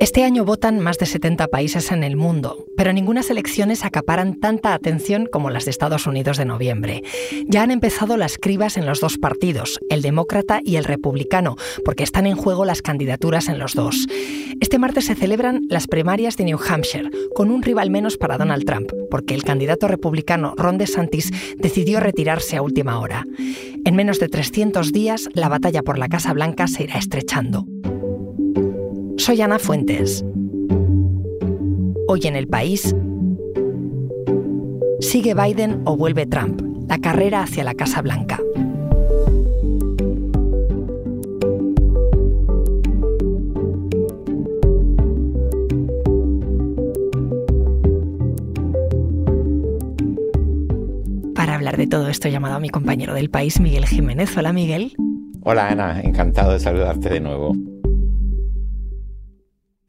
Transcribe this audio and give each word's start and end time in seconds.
Este 0.00 0.24
año 0.24 0.44
votan 0.44 0.80
más 0.80 0.98
de 0.98 1.06
70 1.06 1.48
países 1.48 1.92
en 1.92 2.02
el 2.04 2.16
mundo, 2.16 2.66
pero 2.76 2.92
ninguna 2.92 3.22
elecciones 3.30 3.84
acaparan 3.84 4.40
tanta 4.40 4.74
atención 4.74 5.26
como 5.30 5.50
las 5.50 5.64
de 5.64 5.70
Estados 5.70 6.06
Unidos 6.06 6.36
de 6.36 6.44
noviembre. 6.44 7.02
Ya 7.46 7.62
han 7.62 7.70
empezado 7.70 8.16
las 8.16 8.36
cribas 8.36 8.76
en 8.76 8.86
los 8.86 9.00
dos 9.00 9.18
partidos, 9.18 9.78
el 9.88 10.02
demócrata 10.02 10.60
y 10.62 10.76
el 10.76 10.84
republicano, 10.84 11.56
porque 11.84 12.02
están 12.02 12.26
en 12.26 12.36
juego 12.36 12.64
las 12.64 12.82
candidaturas 12.82 13.48
en 13.48 13.58
los 13.58 13.74
dos. 13.74 14.06
Este 14.60 14.78
martes 14.78 15.06
se 15.06 15.14
celebran 15.14 15.62
las 15.68 15.86
primarias 15.86 16.36
de 16.36 16.44
New 16.44 16.58
Hampshire, 16.58 17.10
con 17.34 17.50
un 17.50 17.62
rival 17.62 17.90
menos 17.90 18.16
para 18.16 18.36
Donald 18.36 18.64
Trump, 18.64 18.90
porque 19.10 19.34
el 19.34 19.44
candidato 19.44 19.88
republicano 19.88 20.54
Ron 20.56 20.76
DeSantis 20.76 21.30
decidió 21.56 22.00
retirarse 22.00 22.56
a 22.56 22.62
última 22.62 22.98
hora. 22.98 23.24
En 23.84 23.94
menos 23.94 24.18
de 24.18 24.28
300 24.28 24.92
días, 24.92 25.28
la 25.34 25.48
batalla 25.48 25.82
por 25.82 25.98
la 25.98 26.08
Casa 26.08 26.32
Blanca 26.32 26.66
se 26.66 26.84
irá 26.84 26.98
estrechando. 26.98 27.64
Soy 29.16 29.40
Ana 29.40 29.58
Fuentes. 29.58 30.24
Hoy 32.08 32.20
en 32.24 32.36
el 32.36 32.46
país, 32.48 32.94
¿sigue 35.00 35.34
Biden 35.34 35.82
o 35.84 35.96
vuelve 35.96 36.26
Trump? 36.26 36.60
La 36.88 36.98
carrera 36.98 37.42
hacia 37.42 37.64
la 37.64 37.74
Casa 37.74 38.02
Blanca. 38.02 38.40
Para 51.34 51.54
hablar 51.54 51.76
de 51.76 51.86
todo 51.86 52.08
esto 52.08 52.28
he 52.28 52.32
llamado 52.32 52.56
a 52.56 52.60
mi 52.60 52.68
compañero 52.68 53.14
del 53.14 53.30
país, 53.30 53.60
Miguel 53.60 53.86
Jiménez. 53.86 54.36
Hola 54.36 54.52
Miguel. 54.52 54.92
Hola 55.42 55.68
Ana, 55.68 56.00
encantado 56.02 56.52
de 56.52 56.58
saludarte 56.58 57.08
de 57.08 57.20
nuevo. 57.20 57.54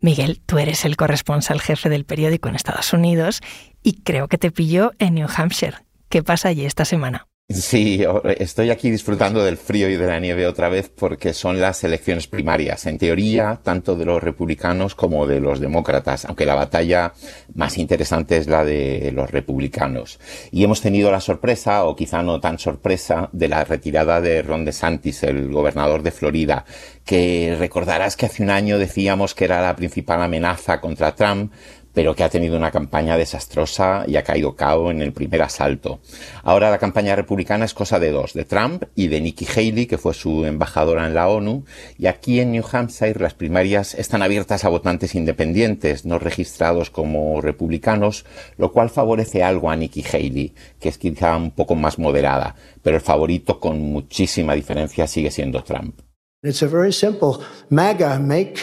Miguel, 0.06 0.40
tú 0.46 0.60
eres 0.60 0.86
el 0.86 0.98
corresponsal 0.98 1.60
jefe 1.60 1.90
del 1.90 2.06
periódico 2.06 2.48
en 2.48 2.54
Estados 2.54 2.94
Unidos 2.94 3.42
y 3.82 4.04
creo 4.04 4.28
que 4.28 4.38
te 4.38 4.52
pilló 4.52 4.92
en 5.00 5.16
New 5.16 5.28
Hampshire. 5.36 5.78
¿Qué 6.10 6.22
pasa 6.22 6.50
allí 6.50 6.64
esta 6.64 6.86
semana? 6.86 7.26
Sí, 7.48 8.04
estoy 8.40 8.72
aquí 8.72 8.90
disfrutando 8.90 9.44
del 9.44 9.58
frío 9.58 9.88
y 9.88 9.98
de 9.98 10.08
la 10.08 10.20
nieve 10.20 10.48
otra 10.48 10.68
vez 10.68 10.90
porque 10.90 11.32
son 11.32 11.62
las 11.62 11.84
elecciones 11.84 12.26
primarias, 12.26 12.88
en 12.88 12.98
teoría, 12.98 13.60
tanto 13.62 13.96
de 13.96 14.04
los 14.04 14.24
republicanos 14.24 14.96
como 14.96 15.28
de 15.28 15.40
los 15.40 15.60
demócratas, 15.60 16.26
aunque 16.26 16.48
la 16.48 16.56
batalla 16.56 17.14
más 17.54 17.78
interesante 17.78 18.38
es 18.38 18.48
la 18.48 18.66
de 18.66 19.12
los 19.14 19.30
republicanos. 19.30 20.20
Y 20.50 20.64
hemos 20.64 20.82
tenido 20.82 21.12
la 21.12 21.22
sorpresa, 21.22 21.86
o 21.86 21.96
quizá 21.96 22.24
no 22.24 22.40
tan 22.40 22.58
sorpresa, 22.58 23.30
de 23.32 23.48
la 23.48 23.64
retirada 23.64 24.22
de 24.22 24.42
Ron 24.42 24.66
DeSantis, 24.66 25.22
el 25.22 25.52
gobernador 25.52 26.02
de 26.02 26.10
Florida, 26.10 26.66
que 27.06 27.56
recordarás 27.60 28.18
que 28.18 28.26
hace 28.26 28.42
un 28.42 28.50
año 28.50 28.80
decíamos 28.80 29.36
que 29.36 29.46
era 29.46 29.62
la 29.62 29.76
principal 29.76 30.24
amenaza 30.24 30.82
contra 30.82 31.14
Trump, 31.14 31.54
pero 31.96 32.14
que 32.14 32.24
ha 32.24 32.30
tenido 32.30 32.58
una 32.58 32.70
campaña 32.70 33.18
desastrosa 33.18 34.04
y 34.06 34.18
ha 34.18 34.24
caído 34.24 34.56
cao 34.56 34.92
en 34.92 35.02
el 35.02 35.14
primer 35.14 35.42
asalto. 35.42 36.02
Ahora 36.44 36.70
la 36.70 36.78
campaña 36.78 37.16
republicana 37.16 37.66
es 37.66 37.74
cosa 37.74 38.00
de 38.00 38.12
dos, 38.12 38.34
de 38.34 38.44
Trump 38.44 38.84
y 38.96 39.08
de 39.08 39.22
Nikki 39.22 39.48
Haley, 39.48 39.88
que 39.88 39.98
fue 39.98 40.14
su 40.14 40.46
embajadora 40.46 41.08
en 41.08 41.16
la 41.16 41.30
ONU, 41.30 41.64
y 41.98 42.08
aquí 42.08 42.42
en 42.42 42.52
New 42.52 42.66
Hampshire 42.70 43.20
las 43.20 43.34
primarias 43.34 43.96
están 43.96 44.22
abiertas 44.22 44.66
a 44.66 44.70
votantes 44.70 45.16
independientes, 45.16 46.06
no 46.06 46.20
registrados 46.20 46.90
como 46.90 47.40
republicanos, 47.42 48.26
lo 48.58 48.74
cual 48.74 48.90
favorece 48.90 49.42
algo 49.42 49.72
a 49.72 49.76
Nikki 49.78 50.04
Haley, 50.04 50.54
que 50.80 50.90
es 50.90 50.98
quizá 50.98 51.38
un 51.38 51.52
poco 51.52 51.76
más 51.76 51.98
moderada, 51.98 52.56
pero 52.84 52.98
el 52.98 53.02
favorito 53.02 53.60
con 53.62 53.80
muchísima 53.80 54.54
diferencia 54.54 55.08
sigue 55.08 55.32
siendo 55.32 55.64
Trump. 55.64 56.02
It's 56.44 56.62
a 56.62 56.68
very 56.68 56.92
simple 56.92 57.38
MAGA, 57.70 58.20
make 58.20 58.60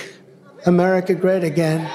America 0.66 1.14
great 1.14 1.44
again. 1.44 1.88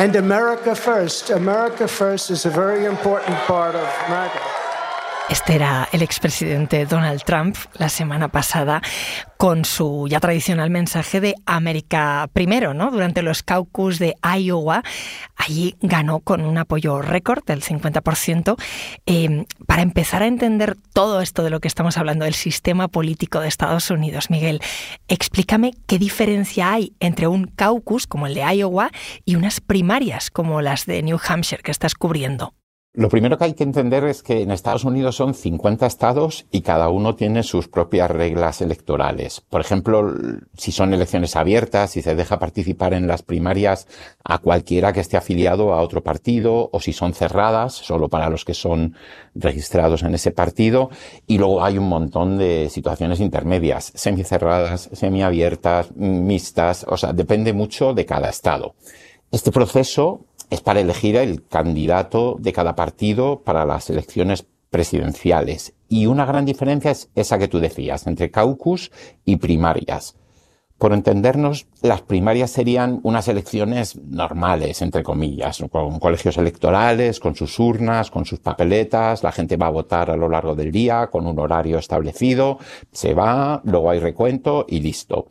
And 0.00 0.16
America 0.16 0.74
First. 0.74 1.28
America 1.28 1.86
First 1.86 2.30
is 2.30 2.46
a 2.46 2.50
very 2.50 2.86
important 2.86 3.36
part 3.40 3.74
of 3.74 3.84
MAGA. 4.08 4.39
Este 5.30 5.54
era 5.54 5.88
el 5.92 6.02
expresidente 6.02 6.86
Donald 6.86 7.22
Trump 7.22 7.56
la 7.74 7.88
semana 7.88 8.26
pasada 8.26 8.82
con 9.36 9.64
su 9.64 10.08
ya 10.10 10.18
tradicional 10.18 10.70
mensaje 10.70 11.20
de 11.20 11.36
América 11.46 12.28
primero, 12.32 12.74
¿no? 12.74 12.90
Durante 12.90 13.22
los 13.22 13.44
caucus 13.44 14.00
de 14.00 14.16
Iowa, 14.24 14.82
allí 15.36 15.76
ganó 15.82 16.18
con 16.18 16.44
un 16.44 16.58
apoyo 16.58 17.00
récord 17.00 17.44
del 17.44 17.62
50%. 17.62 18.56
Eh, 19.06 19.44
para 19.68 19.82
empezar 19.82 20.24
a 20.24 20.26
entender 20.26 20.76
todo 20.92 21.20
esto 21.20 21.44
de 21.44 21.50
lo 21.50 21.60
que 21.60 21.68
estamos 21.68 21.96
hablando 21.96 22.24
del 22.24 22.34
sistema 22.34 22.88
político 22.88 23.38
de 23.38 23.46
Estados 23.46 23.88
Unidos, 23.92 24.30
Miguel, 24.30 24.60
explícame 25.06 25.74
qué 25.86 26.00
diferencia 26.00 26.72
hay 26.72 26.92
entre 26.98 27.28
un 27.28 27.44
caucus 27.44 28.08
como 28.08 28.26
el 28.26 28.34
de 28.34 28.52
Iowa 28.56 28.90
y 29.24 29.36
unas 29.36 29.60
primarias 29.60 30.28
como 30.28 30.60
las 30.60 30.86
de 30.86 31.04
New 31.04 31.20
Hampshire 31.24 31.62
que 31.62 31.70
estás 31.70 31.94
cubriendo. 31.94 32.52
Lo 32.92 33.08
primero 33.08 33.38
que 33.38 33.44
hay 33.44 33.54
que 33.54 33.62
entender 33.62 34.02
es 34.02 34.24
que 34.24 34.42
en 34.42 34.50
Estados 34.50 34.82
Unidos 34.82 35.14
son 35.14 35.34
50 35.34 35.86
estados 35.86 36.46
y 36.50 36.62
cada 36.62 36.88
uno 36.88 37.14
tiene 37.14 37.44
sus 37.44 37.68
propias 37.68 38.10
reglas 38.10 38.60
electorales. 38.62 39.40
Por 39.42 39.60
ejemplo, 39.60 40.12
si 40.56 40.72
son 40.72 40.92
elecciones 40.92 41.36
abiertas, 41.36 41.92
si 41.92 42.02
se 42.02 42.16
deja 42.16 42.40
participar 42.40 42.92
en 42.94 43.06
las 43.06 43.22
primarias 43.22 43.86
a 44.24 44.38
cualquiera 44.38 44.92
que 44.92 44.98
esté 44.98 45.16
afiliado 45.16 45.72
a 45.72 45.82
otro 45.82 46.02
partido, 46.02 46.68
o 46.72 46.80
si 46.80 46.92
son 46.92 47.14
cerradas, 47.14 47.74
solo 47.74 48.08
para 48.08 48.28
los 48.28 48.44
que 48.44 48.54
son 48.54 48.96
registrados 49.36 50.02
en 50.02 50.16
ese 50.16 50.32
partido. 50.32 50.90
Y 51.28 51.38
luego 51.38 51.62
hay 51.62 51.78
un 51.78 51.88
montón 51.88 52.38
de 52.38 52.68
situaciones 52.70 53.20
intermedias, 53.20 53.92
semicerradas, 53.94 54.90
semiabiertas, 54.92 55.94
mixtas, 55.94 56.84
o 56.88 56.96
sea, 56.96 57.12
depende 57.12 57.52
mucho 57.52 57.94
de 57.94 58.04
cada 58.04 58.30
estado. 58.30 58.74
Este 59.30 59.52
proceso 59.52 60.26
es 60.50 60.60
para 60.60 60.80
elegir 60.80 61.16
el 61.16 61.46
candidato 61.46 62.36
de 62.38 62.52
cada 62.52 62.74
partido 62.74 63.40
para 63.42 63.64
las 63.64 63.88
elecciones 63.88 64.46
presidenciales. 64.68 65.74
Y 65.88 66.06
una 66.06 66.24
gran 66.24 66.44
diferencia 66.44 66.90
es 66.90 67.10
esa 67.14 67.38
que 67.38 67.48
tú 67.48 67.60
decías, 67.60 68.06
entre 68.06 68.30
caucus 68.30 68.90
y 69.24 69.36
primarias. 69.36 70.16
Por 70.80 70.94
entendernos, 70.94 71.66
las 71.82 72.00
primarias 72.00 72.52
serían 72.52 73.00
unas 73.02 73.28
elecciones 73.28 73.96
normales, 73.96 74.80
entre 74.80 75.02
comillas, 75.02 75.62
con 75.70 75.98
colegios 75.98 76.38
electorales, 76.38 77.20
con 77.20 77.34
sus 77.34 77.58
urnas, 77.58 78.10
con 78.10 78.24
sus 78.24 78.38
papeletas, 78.38 79.22
la 79.22 79.30
gente 79.30 79.58
va 79.58 79.66
a 79.66 79.70
votar 79.70 80.10
a 80.10 80.16
lo 80.16 80.30
largo 80.30 80.54
del 80.54 80.72
día, 80.72 81.08
con 81.08 81.26
un 81.26 81.38
horario 81.38 81.76
establecido, 81.76 82.58
se 82.92 83.12
va, 83.12 83.60
luego 83.64 83.90
hay 83.90 83.98
recuento 83.98 84.64
y 84.66 84.80
listo. 84.80 85.26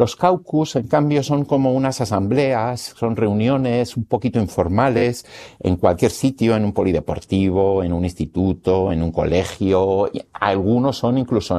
Los 0.00 0.16
caucus, 0.16 0.76
en 0.76 0.88
cambio, 0.88 1.22
son 1.22 1.44
como 1.44 1.74
unas 1.74 2.00
asambleas, 2.00 2.94
son 2.96 3.16
reuniones 3.16 3.98
un 3.98 4.06
poquito 4.06 4.38
informales, 4.38 5.26
en 5.58 5.76
cualquier 5.76 6.10
sitio, 6.10 6.56
en 6.56 6.64
un 6.64 6.72
polideportivo, 6.72 7.84
en 7.84 7.92
un 7.92 8.04
instituto, 8.04 8.92
en 8.92 9.02
un 9.02 9.12
colegio, 9.12 10.10
algunos 10.32 10.96
son 10.96 11.18
incluso 11.18 11.54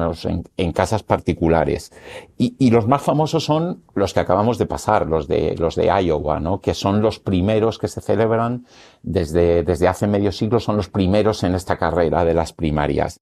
en, 0.56 0.72
casas 0.72 1.04
particulares. 1.04 1.92
Y, 2.36 2.56
y 2.58 2.72
los 2.72 2.88
más 2.88 3.02
famosos 3.02 3.44
son 3.44 3.84
los 3.94 4.12
que 4.12 4.18
acabamos 4.18 4.58
de 4.58 4.66
pasar, 4.66 5.06
los 5.06 5.28
de, 5.28 5.54
los 5.56 5.76
de 5.76 5.86
Iowa, 6.02 6.40
¿no? 6.40 6.60
que 6.60 6.74
son 6.74 7.00
los 7.00 7.20
primeros 7.20 7.78
que 7.78 7.86
se 7.86 8.00
celebran 8.00 8.66
desde, 9.04 9.62
desde 9.62 9.86
hace 9.86 10.08
medio 10.08 10.32
siglo, 10.32 10.58
son 10.58 10.76
los 10.76 10.88
primeros 10.88 11.44
en 11.44 11.54
esta 11.54 11.78
carrera 11.78 12.24
de 12.24 12.34
las 12.34 12.52
primarias. 12.52 13.20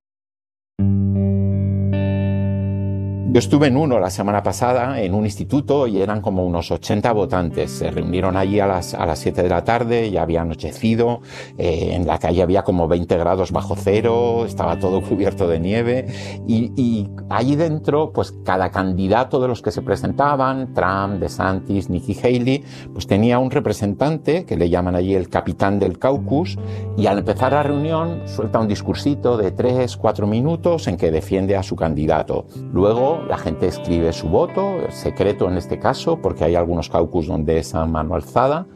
Yo 3.32 3.38
estuve 3.38 3.68
en 3.68 3.76
uno 3.76 4.00
la 4.00 4.10
semana 4.10 4.42
pasada, 4.42 5.00
en 5.00 5.14
un 5.14 5.24
instituto, 5.24 5.86
y 5.86 6.02
eran 6.02 6.20
como 6.20 6.44
unos 6.44 6.72
80 6.72 7.12
votantes. 7.12 7.70
Se 7.70 7.88
reunieron 7.88 8.36
allí 8.36 8.58
a 8.58 8.66
las, 8.66 8.92
a 8.92 9.06
las 9.06 9.20
7 9.20 9.44
de 9.44 9.48
la 9.48 9.62
tarde, 9.62 10.10
ya 10.10 10.22
había 10.22 10.40
anochecido, 10.40 11.20
eh, 11.56 11.90
en 11.92 12.08
la 12.08 12.18
calle 12.18 12.42
había 12.42 12.64
como 12.64 12.88
20 12.88 13.16
grados 13.18 13.52
bajo 13.52 13.76
cero, 13.76 14.46
estaba 14.46 14.80
todo 14.80 15.00
cubierto 15.08 15.46
de 15.46 15.60
nieve, 15.60 16.06
y, 16.48 16.72
y 16.74 17.08
allí 17.28 17.54
dentro, 17.54 18.12
pues 18.12 18.32
cada 18.44 18.72
candidato 18.72 19.38
de 19.38 19.46
los 19.46 19.62
que 19.62 19.70
se 19.70 19.82
presentaban, 19.82 20.74
Trump, 20.74 21.20
DeSantis, 21.20 21.88
Nikki 21.88 22.18
Haley, 22.20 22.64
pues 22.92 23.06
tenía 23.06 23.38
un 23.38 23.52
representante, 23.52 24.44
que 24.44 24.56
le 24.56 24.68
llaman 24.68 24.96
allí 24.96 25.14
el 25.14 25.28
capitán 25.28 25.78
del 25.78 26.00
caucus, 26.00 26.58
y 26.96 27.06
al 27.06 27.18
empezar 27.18 27.52
la 27.52 27.62
reunión 27.62 28.22
suelta 28.26 28.58
un 28.58 28.66
discursito 28.66 29.36
de 29.36 29.52
3, 29.52 29.96
4 29.96 30.26
minutos 30.26 30.88
en 30.88 30.96
que 30.96 31.12
defiende 31.12 31.54
a 31.54 31.62
su 31.62 31.76
candidato. 31.76 32.46
Luego, 32.72 33.19
la 33.28 33.38
gente 33.38 33.66
escribe 33.66 34.12
su 34.12 34.28
voto, 34.28 34.78
secreto 34.90 35.48
en 35.48 35.56
este 35.56 35.78
caso, 35.78 36.20
porque 36.20 36.44
hay 36.44 36.54
algunos 36.54 36.88
caucus 36.88 37.26
donde 37.26 37.58
es 37.58 37.74
a 37.74 37.86
mano 37.86 38.14
alzada. 38.14 38.66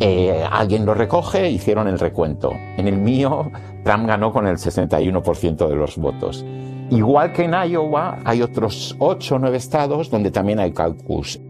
Eh, 0.00 0.44
alguien 0.50 0.84
lo 0.84 0.94
recoge, 0.94 1.50
hicieron 1.50 1.88
el 1.88 1.98
recuento. 1.98 2.52
En 2.76 2.88
el 2.88 2.96
mío, 2.96 3.50
Trump 3.84 4.06
ganó 4.06 4.32
con 4.32 4.46
el 4.46 4.56
61% 4.56 5.68
de 5.68 5.76
los 5.76 5.96
votos. 5.96 6.44
Igual 6.90 7.32
que 7.32 7.44
en 7.44 7.52
Iowa, 7.52 8.18
hay 8.24 8.42
otros 8.42 8.96
8 8.98 9.36
o 9.36 9.38
9 9.38 9.56
estados 9.56 10.10
donde 10.10 10.30
también 10.30 10.58
hay 10.58 10.72
caucus. 10.72 11.40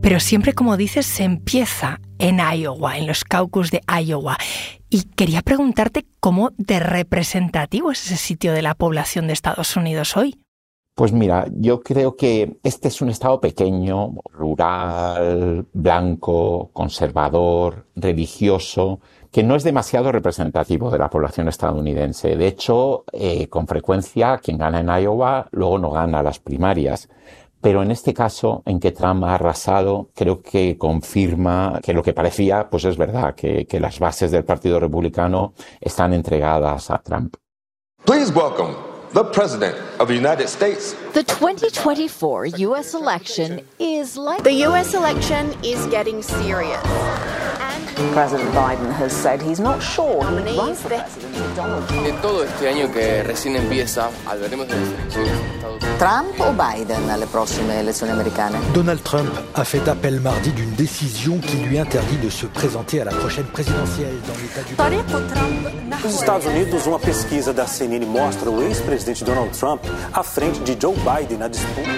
Pero 0.00 0.20
siempre, 0.20 0.54
como 0.54 0.76
dices, 0.76 1.06
se 1.06 1.24
empieza 1.24 2.00
en 2.18 2.38
Iowa, 2.38 2.96
en 2.96 3.06
los 3.06 3.24
caucus 3.24 3.70
de 3.70 3.82
Iowa. 4.04 4.38
Y 4.90 5.02
quería 5.02 5.42
preguntarte 5.42 6.06
cómo 6.20 6.52
de 6.56 6.80
representativo 6.80 7.90
es 7.90 8.06
ese 8.06 8.16
sitio 8.16 8.52
de 8.52 8.62
la 8.62 8.74
población 8.74 9.26
de 9.26 9.34
Estados 9.34 9.76
Unidos 9.76 10.16
hoy. 10.16 10.40
Pues 10.94 11.12
mira, 11.12 11.46
yo 11.52 11.80
creo 11.80 12.16
que 12.16 12.58
este 12.64 12.88
es 12.88 13.00
un 13.00 13.08
estado 13.08 13.40
pequeño, 13.40 14.14
rural, 14.32 15.64
blanco, 15.72 16.70
conservador, 16.72 17.86
religioso, 17.94 18.98
que 19.30 19.44
no 19.44 19.54
es 19.54 19.62
demasiado 19.62 20.10
representativo 20.10 20.90
de 20.90 20.98
la 20.98 21.08
población 21.08 21.46
estadounidense. 21.46 22.34
De 22.34 22.48
hecho, 22.48 23.04
eh, 23.12 23.48
con 23.48 23.68
frecuencia 23.68 24.38
quien 24.38 24.58
gana 24.58 24.80
en 24.80 24.88
Iowa 24.88 25.46
luego 25.52 25.78
no 25.78 25.90
gana 25.90 26.22
las 26.22 26.40
primarias. 26.40 27.08
Pero 27.60 27.82
en 27.82 27.90
este 27.90 28.14
caso, 28.14 28.62
en 28.66 28.78
que 28.78 28.92
Trump 28.92 29.24
ha 29.24 29.34
arrasado, 29.34 30.10
creo 30.14 30.40
que 30.40 30.76
confirma 30.78 31.80
que 31.82 31.92
lo 31.92 32.02
que 32.02 32.12
parecía, 32.12 32.68
pues 32.70 32.84
es 32.84 32.96
verdad, 32.96 33.34
que, 33.34 33.66
las 33.80 33.98
bases 33.98 34.30
del 34.30 34.44
Partido 34.44 34.80
Republicano 34.80 35.54
están 35.80 36.12
entregadas 36.12 36.90
a 36.90 36.98
Trump. 36.98 37.36
Please 38.04 38.32
welcome 38.32 38.74
the 39.12 39.24
President 39.24 39.74
of 39.98 40.08
the 40.08 40.16
United 40.16 40.46
States. 40.46 40.96
The 41.14 41.24
2024 41.24 42.46
U.S. 42.46 42.94
election 42.94 43.60
is 43.78 44.16
like. 44.16 44.44
The 44.44 44.52
U.S. 44.68 44.92
election 44.92 45.54
is 45.64 45.86
getting 45.86 46.22
serious. 46.22 46.82
President 48.12 48.50
Biden 48.54 48.92
has 48.92 49.12
said 49.12 49.40
he's 49.42 49.58
not 49.58 49.82
sure 49.82 50.22
he 50.24 50.34
will 50.34 50.56
run 50.56 50.74
for 50.74 50.88
president 50.88 51.34
with 51.34 51.56
Donald 51.56 51.88
Trump. 51.88 52.06
En 52.06 52.20
todo 52.20 52.44
este 52.44 52.68
año 52.68 52.92
que 52.92 53.22
recién 53.22 53.56
empieza, 53.56 54.10
hablaremos 54.26 54.68
de 54.68 54.74
las 54.76 54.88
elecciones. 54.88 55.32
Trump 55.98 56.40
o 56.40 56.52
Biden 56.52 57.10
alle 57.10 57.26
prossime 57.26 57.80
elezioni 57.80 58.12
americane? 58.12 58.58
Donald 58.72 59.02
Trump 59.02 59.32
a 59.54 59.64
fait 59.64 59.88
appel 59.88 60.20
mardi 60.20 60.52
d'une 60.52 60.74
décision 60.74 61.38
qui 61.38 61.56
lui 61.56 61.78
interdit 61.78 62.18
de 62.18 62.30
se 62.30 62.46
présenter 62.46 63.00
à 63.00 63.04
la 63.04 63.12
prochaine 63.12 63.46
présidentielle 63.46 64.14
dans 64.26 64.34
l'État 64.34 64.62
du 64.62 64.76
Nos 66.04 66.10
Estados 66.10 66.46
Unidos, 66.46 66.86
uma 66.86 66.98
pesquisa 67.00 67.52
da 67.52 67.64
CNN 67.64 68.06
mostra 68.06 68.48
o 68.48 68.62
ex-presidente 68.62 69.24
Donald 69.24 69.50
Trump 69.50 69.80
à 70.12 70.22
frente 70.22 70.60
de 70.62 70.76
Joe 70.80 70.94
Biden 71.04 71.40
na 71.40 71.48
disputa. 71.48 71.90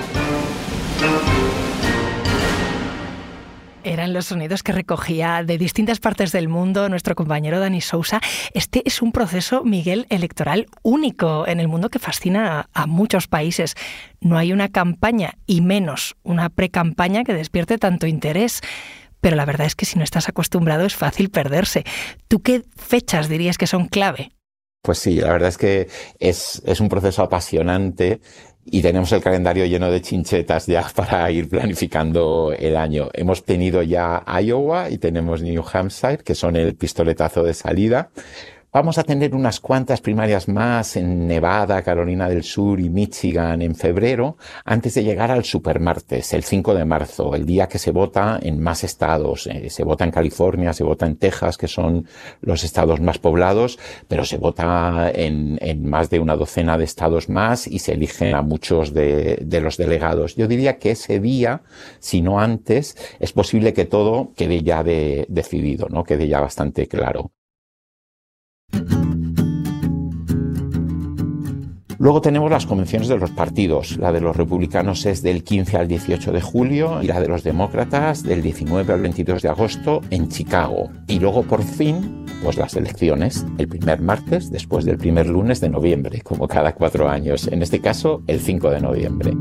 Eran 3.82 4.12
los 4.12 4.26
sonidos 4.26 4.62
que 4.62 4.72
recogía 4.72 5.42
de 5.42 5.56
distintas 5.56 6.00
partes 6.00 6.32
del 6.32 6.48
mundo 6.48 6.88
nuestro 6.90 7.14
compañero 7.14 7.60
Dani 7.60 7.80
Sousa. 7.80 8.20
Este 8.52 8.82
es 8.84 9.00
un 9.00 9.10
proceso, 9.10 9.64
Miguel, 9.64 10.06
electoral 10.10 10.66
único 10.82 11.46
en 11.46 11.60
el 11.60 11.68
mundo 11.68 11.88
que 11.88 11.98
fascina 11.98 12.68
a, 12.74 12.86
muchos 12.86 13.26
países. 13.26 13.74
No 14.20 14.36
hay 14.36 14.52
una 14.52 14.68
campaña 14.68 15.38
y 15.46 15.62
menos 15.62 16.16
una 16.22 16.50
pre-campaña 16.50 17.24
que 17.24 17.32
despierte 17.32 17.78
tanto 17.78 18.06
interés. 18.06 18.60
Pero 19.22 19.36
la 19.36 19.46
verdad 19.46 19.66
es 19.66 19.74
que 19.74 19.86
si 19.86 19.98
no 19.98 20.04
estás 20.04 20.28
acostumbrado 20.28 20.84
es 20.84 20.94
fácil 20.94 21.30
perderse. 21.30 21.84
¿Tú 22.28 22.40
qué 22.40 22.62
fechas 22.76 23.28
dirías 23.28 23.56
que 23.56 23.66
son 23.66 23.88
clave? 23.88 24.30
Pues 24.82 24.98
sí, 24.98 25.16
la 25.16 25.32
verdad 25.32 25.50
es 25.50 25.58
que 25.58 25.88
es, 26.18 26.62
es 26.64 26.80
un 26.80 26.88
proceso 26.88 27.22
apasionante 27.22 28.20
y 28.64 28.82
tenemos 28.82 29.10
el 29.12 29.22
calendario 29.22 29.66
lleno 29.66 29.90
de 29.90 30.00
chinchetas 30.00 30.66
ya 30.66 30.86
para 30.94 31.30
ir 31.30 31.48
planificando 31.48 32.52
el 32.56 32.76
año. 32.76 33.08
Hemos 33.12 33.44
tenido 33.44 33.82
ya 33.82 34.24
Iowa 34.42 34.90
y 34.90 34.98
tenemos 34.98 35.42
New 35.42 35.64
Hampshire, 35.72 36.18
que 36.18 36.34
son 36.34 36.56
el 36.56 36.74
pistoletazo 36.74 37.42
de 37.42 37.54
salida. 37.54 38.10
Vamos 38.72 38.98
a 38.98 39.02
tener 39.02 39.34
unas 39.34 39.58
cuantas 39.58 40.00
primarias 40.00 40.46
más 40.46 40.94
en 40.94 41.26
Nevada, 41.26 41.82
Carolina 41.82 42.28
del 42.28 42.44
Sur 42.44 42.78
y 42.78 42.88
Michigan 42.88 43.62
en 43.62 43.74
febrero, 43.74 44.36
antes 44.64 44.94
de 44.94 45.02
llegar 45.02 45.32
al 45.32 45.42
supermartes, 45.42 46.32
el 46.34 46.44
5 46.44 46.74
de 46.74 46.84
marzo, 46.84 47.34
el 47.34 47.44
día 47.46 47.66
que 47.66 47.80
se 47.80 47.90
vota 47.90 48.38
en 48.40 48.62
más 48.62 48.84
estados. 48.84 49.48
Eh, 49.48 49.70
se 49.70 49.82
vota 49.82 50.04
en 50.04 50.12
California, 50.12 50.72
se 50.72 50.84
vota 50.84 51.04
en 51.06 51.16
Texas, 51.16 51.58
que 51.58 51.66
son 51.66 52.06
los 52.42 52.62
estados 52.62 53.00
más 53.00 53.18
poblados, 53.18 53.76
pero 54.06 54.24
se 54.24 54.36
vota 54.36 55.10
en, 55.12 55.58
más 55.84 56.08
de 56.08 56.20
una 56.20 56.36
docena 56.36 56.78
de 56.78 56.84
estados 56.84 57.28
más 57.28 57.66
y 57.66 57.80
se 57.80 57.94
eligen 57.94 58.36
a 58.36 58.42
muchos 58.42 58.94
de, 58.94 59.44
los 59.60 59.78
delegados. 59.78 60.36
Yo 60.36 60.46
diría 60.46 60.78
que 60.78 60.92
ese 60.92 61.18
día, 61.18 61.62
si 61.98 62.22
no 62.22 62.38
antes, 62.38 62.96
es 63.18 63.32
posible 63.32 63.72
que 63.72 63.84
todo 63.84 64.32
quede 64.36 64.62
ya 64.62 64.84
de, 64.84 65.26
decidido, 65.28 65.88
¿no? 65.90 66.04
Quede 66.04 66.28
ya 66.28 66.38
bastante 66.38 66.86
claro. 66.86 67.32
Luego 72.00 72.22
tenemos 72.22 72.50
las 72.50 72.64
convenciones 72.64 73.08
de 73.08 73.18
los 73.18 73.30
partidos. 73.30 73.98
La 73.98 74.10
de 74.10 74.22
los 74.22 74.34
republicanos 74.34 75.04
es 75.04 75.22
del 75.22 75.44
15 75.44 75.76
al 75.76 75.86
18 75.86 76.32
de 76.32 76.40
julio 76.40 77.02
y 77.02 77.06
la 77.06 77.20
de 77.20 77.28
los 77.28 77.44
demócratas 77.44 78.22
del 78.22 78.40
19 78.40 78.90
al 78.90 79.02
22 79.02 79.42
de 79.42 79.48
agosto 79.50 80.00
en 80.08 80.30
Chicago. 80.30 80.88
Y 81.08 81.18
luego 81.18 81.42
por 81.42 81.62
fin, 81.62 82.24
pues 82.42 82.56
las 82.56 82.74
elecciones, 82.74 83.44
el 83.58 83.68
primer 83.68 84.00
martes 84.00 84.50
después 84.50 84.86
del 84.86 84.96
primer 84.96 85.26
lunes 85.26 85.60
de 85.60 85.68
noviembre, 85.68 86.22
como 86.22 86.48
cada 86.48 86.74
cuatro 86.74 87.06
años. 87.06 87.46
En 87.48 87.60
este 87.60 87.82
caso, 87.82 88.22
el 88.26 88.40
5 88.40 88.70
de 88.70 88.80
noviembre. 88.80 89.32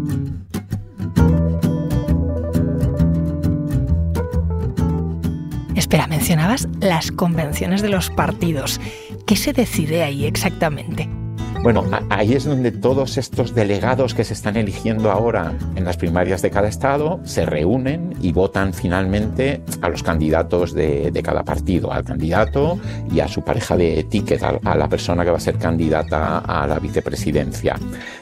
Espera, 5.76 6.08
mencionabas 6.08 6.68
las 6.82 7.12
convenciones 7.12 7.82
de 7.82 7.88
los 7.88 8.10
partidos. 8.10 8.82
¿Qué 9.26 9.36
se 9.36 9.54
decide 9.54 10.04
ahí 10.04 10.26
exactamente? 10.26 11.19
Bueno, 11.62 11.84
ahí 12.10 12.36
es 12.36 12.46
donde 12.46 12.72
todos 12.72 13.18
estos 13.18 13.54
delegados 13.54 14.14
que 14.14 14.24
se 14.24 14.34
están 14.34 14.56
eligiendo 14.56 15.12
ahora 15.12 15.54
en 15.76 15.84
las 15.84 15.98
primarias 15.98 16.42
de 16.42 16.50
cada 16.52 16.70
estado 16.70 17.20
se 17.26 17.46
reúnen 17.46 18.16
y 18.22 18.32
votan 18.32 18.74
finalmente 18.74 19.62
a 19.82 19.90
los 19.90 20.02
candidatos 20.02 20.74
de, 20.74 21.12
cada 21.22 21.44
partido, 21.44 21.92
al 21.92 22.06
candidato 22.06 22.80
y 23.12 23.20
a 23.20 23.28
su 23.28 23.44
pareja 23.44 23.76
de 23.76 24.06
ticket, 24.10 24.42
a, 24.42 24.76
la 24.76 24.88
persona 24.88 25.26
que 25.26 25.32
va 25.32 25.38
a 25.38 25.42
ser 25.42 25.58
candidata 25.58 26.40
a 26.40 26.66
la 26.66 26.80
vicepresidencia. 26.80 27.76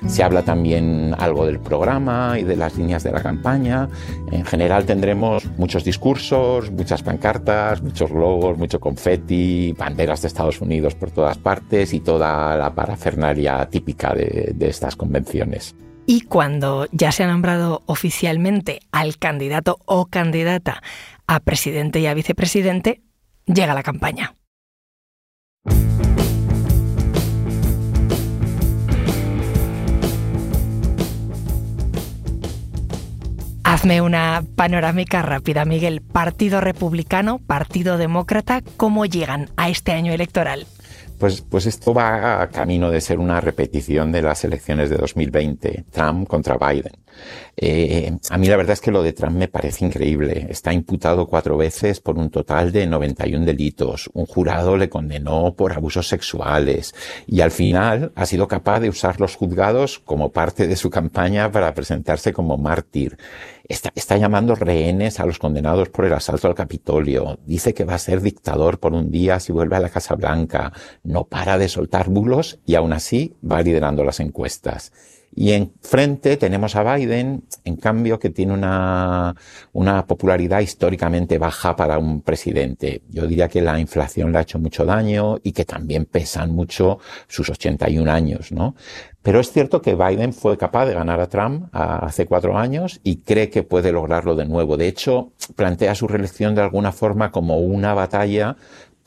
Se 0.08 0.24
habla 0.24 0.42
también 0.42 1.16
algo 1.20 1.46
del 1.46 1.60
programa 1.60 2.40
y 2.40 2.44
de 2.44 2.56
las 2.56 2.76
líneas 2.76 3.04
de 3.04 3.12
la 3.12 3.22
campaña. 3.22 3.88
En 4.32 4.46
general 4.46 4.86
tendremos 4.86 5.46
muchos 5.58 5.84
discursos, 5.84 6.72
muchas 6.72 7.04
pancartas, 7.04 7.84
muchos 7.84 8.10
logos, 8.10 8.58
mucho 8.58 8.80
confeti, 8.80 9.74
banderas 9.74 10.24
de 10.24 10.28
Estados 10.28 10.60
Unidos 10.60 10.96
por 10.96 11.12
todas 11.12 11.38
partes 11.38 11.94
y 11.94 12.00
toda 12.00 12.56
la 12.56 12.74
parafernalia 12.74 13.27
típica 13.70 14.14
de, 14.14 14.54
de 14.56 14.70
estas 14.70 14.96
convenciones. 14.96 15.76
Y 16.06 16.22
cuando 16.22 16.88
ya 16.92 17.12
se 17.12 17.24
ha 17.24 17.28
nombrado 17.28 17.84
oficialmente 17.86 18.80
al 18.92 19.18
candidato 19.18 19.80
o 19.86 20.06
candidata 20.06 20.82
a 21.28 21.42
presidente 21.42 22.00
y 22.00 22.08
a 22.08 22.14
vicepresidente, 22.14 23.02
llega 23.46 23.74
la 23.74 23.84
campaña. 23.84 24.34
Hazme 33.70 34.00
una 34.00 34.46
panorámica 34.56 35.22
rápida, 35.22 35.66
Miguel. 35.66 36.02
Partido 36.02 36.62
Republicano, 36.62 37.40
Partido 37.40 37.98
Demócrata, 37.98 38.62
¿cómo 38.78 39.06
llegan 39.06 39.50
a 39.58 39.68
este 39.68 39.92
año 39.92 40.14
electoral? 40.14 40.66
Pues, 41.18 41.42
pues 41.42 41.66
esto 41.66 41.94
va 41.94 42.42
a 42.42 42.50
camino 42.50 42.92
de 42.92 43.02
ser 43.02 43.20
una 43.20 43.42
repetición 43.42 44.12
de 44.12 44.22
las 44.22 44.44
elecciones 44.44 44.90
de 44.90 44.98
2020, 44.98 45.86
Trump 45.92 46.28
contra 46.28 46.58
Biden. 46.58 46.94
Eh, 47.56 48.16
a 48.30 48.38
mí 48.38 48.48
la 48.48 48.58
verdad 48.58 48.74
es 48.74 48.82
que 48.82 48.92
lo 48.92 49.02
de 49.02 49.14
Trump 49.14 49.36
me 49.36 49.48
parece 49.48 49.86
increíble. 49.86 50.48
Está 50.50 50.74
imputado 50.74 51.26
cuatro 51.28 51.58
veces 51.58 52.00
por 52.00 52.18
un 52.18 52.30
total 52.30 52.72
de 52.72 52.86
91 52.86 53.46
delitos. 53.46 54.10
Un 54.14 54.26
jurado 54.26 54.78
le 54.78 54.90
condenó 54.90 55.54
por 55.56 55.74
abusos 55.74 56.08
sexuales 56.08 56.94
y 57.26 57.42
al 57.42 57.52
final 57.52 58.12
ha 58.16 58.26
sido 58.26 58.48
capaz 58.48 58.80
de 58.80 58.90
usar 58.90 59.20
los 59.20 59.36
juzgados 59.36 60.00
como 60.00 60.32
parte 60.32 60.68
de 60.68 60.76
su 60.76 60.90
campaña 60.90 61.52
para 61.52 61.74
presentarse 61.74 62.34
como 62.34 62.58
mártir. 62.58 63.18
Está, 63.68 64.18
llamando 64.18 64.56
rehenes 64.56 65.20
a 65.20 65.26
los 65.26 65.40
condenados 65.40 65.90
por 65.90 66.06
el 66.06 66.14
asalto 66.14 66.48
al 66.48 66.56
Capitolio. 66.56 67.38
Dice 67.46 67.74
que 67.74 67.84
va 67.84 67.96
a 67.96 68.00
ser 68.00 68.22
dictador 68.22 68.80
por 68.80 68.94
un 68.94 69.12
día 69.12 69.42
si 69.42 69.52
vuelve 69.52 69.76
a 69.76 69.82
la 69.82 69.90
Casa 69.90 70.16
Blanca. 70.16 70.72
No 71.04 71.26
para 71.26 71.58
de 71.58 71.68
soltar 71.68 72.10
bulos 72.10 72.60
y 72.66 72.76
aún 72.76 72.94
así 72.94 73.36
va 73.44 73.62
liderando 73.62 74.06
las 74.06 74.22
encuestas. 74.22 74.94
Y 75.40 75.52
enfrente 75.52 76.36
tenemos 76.36 76.76
a 76.76 76.96
Biden, 76.96 77.44
en 77.64 77.76
cambio, 77.76 78.18
que 78.18 78.32
tiene 78.32 78.54
una, 78.54 79.36
una 79.72 80.08
popularidad 80.08 80.62
históricamente 80.62 81.38
baja 81.38 81.76
para 81.76 82.00
un 82.00 82.22
presidente. 82.22 83.04
Yo 83.08 83.28
diría 83.28 83.48
que 83.48 83.62
la 83.62 83.80
inflación 83.80 84.32
le 84.32 84.40
ha 84.40 84.42
hecho 84.42 84.58
mucho 84.58 84.84
daño 84.84 85.38
y 85.44 85.52
que 85.52 85.64
también 85.64 86.06
pesan 86.06 86.56
mucho 86.56 86.98
sus 87.28 87.52
81 87.52 88.12
años, 88.12 88.52
¿no? 88.52 88.74
Pero 89.28 89.40
es 89.40 89.52
cierto 89.52 89.82
que 89.82 89.94
Biden 89.94 90.34
fue 90.34 90.58
capaz 90.58 90.86
de 90.86 90.94
ganar 90.94 91.20
a 91.20 91.28
Trump 91.28 91.68
hace 91.74 92.26
cuatro 92.26 92.58
años 92.58 93.02
y 93.04 93.18
cree 93.18 93.50
que 93.50 93.62
puede 93.62 93.92
lograrlo 93.92 94.36
de 94.36 94.46
nuevo. 94.46 94.76
De 94.76 94.88
hecho, 94.88 95.34
plantea 95.56 95.94
su 95.96 96.08
reelección 96.08 96.56
de 96.56 96.62
alguna 96.62 96.94
forma 96.94 97.30
como 97.30 97.60
una 97.60 97.94
batalla 97.94 98.56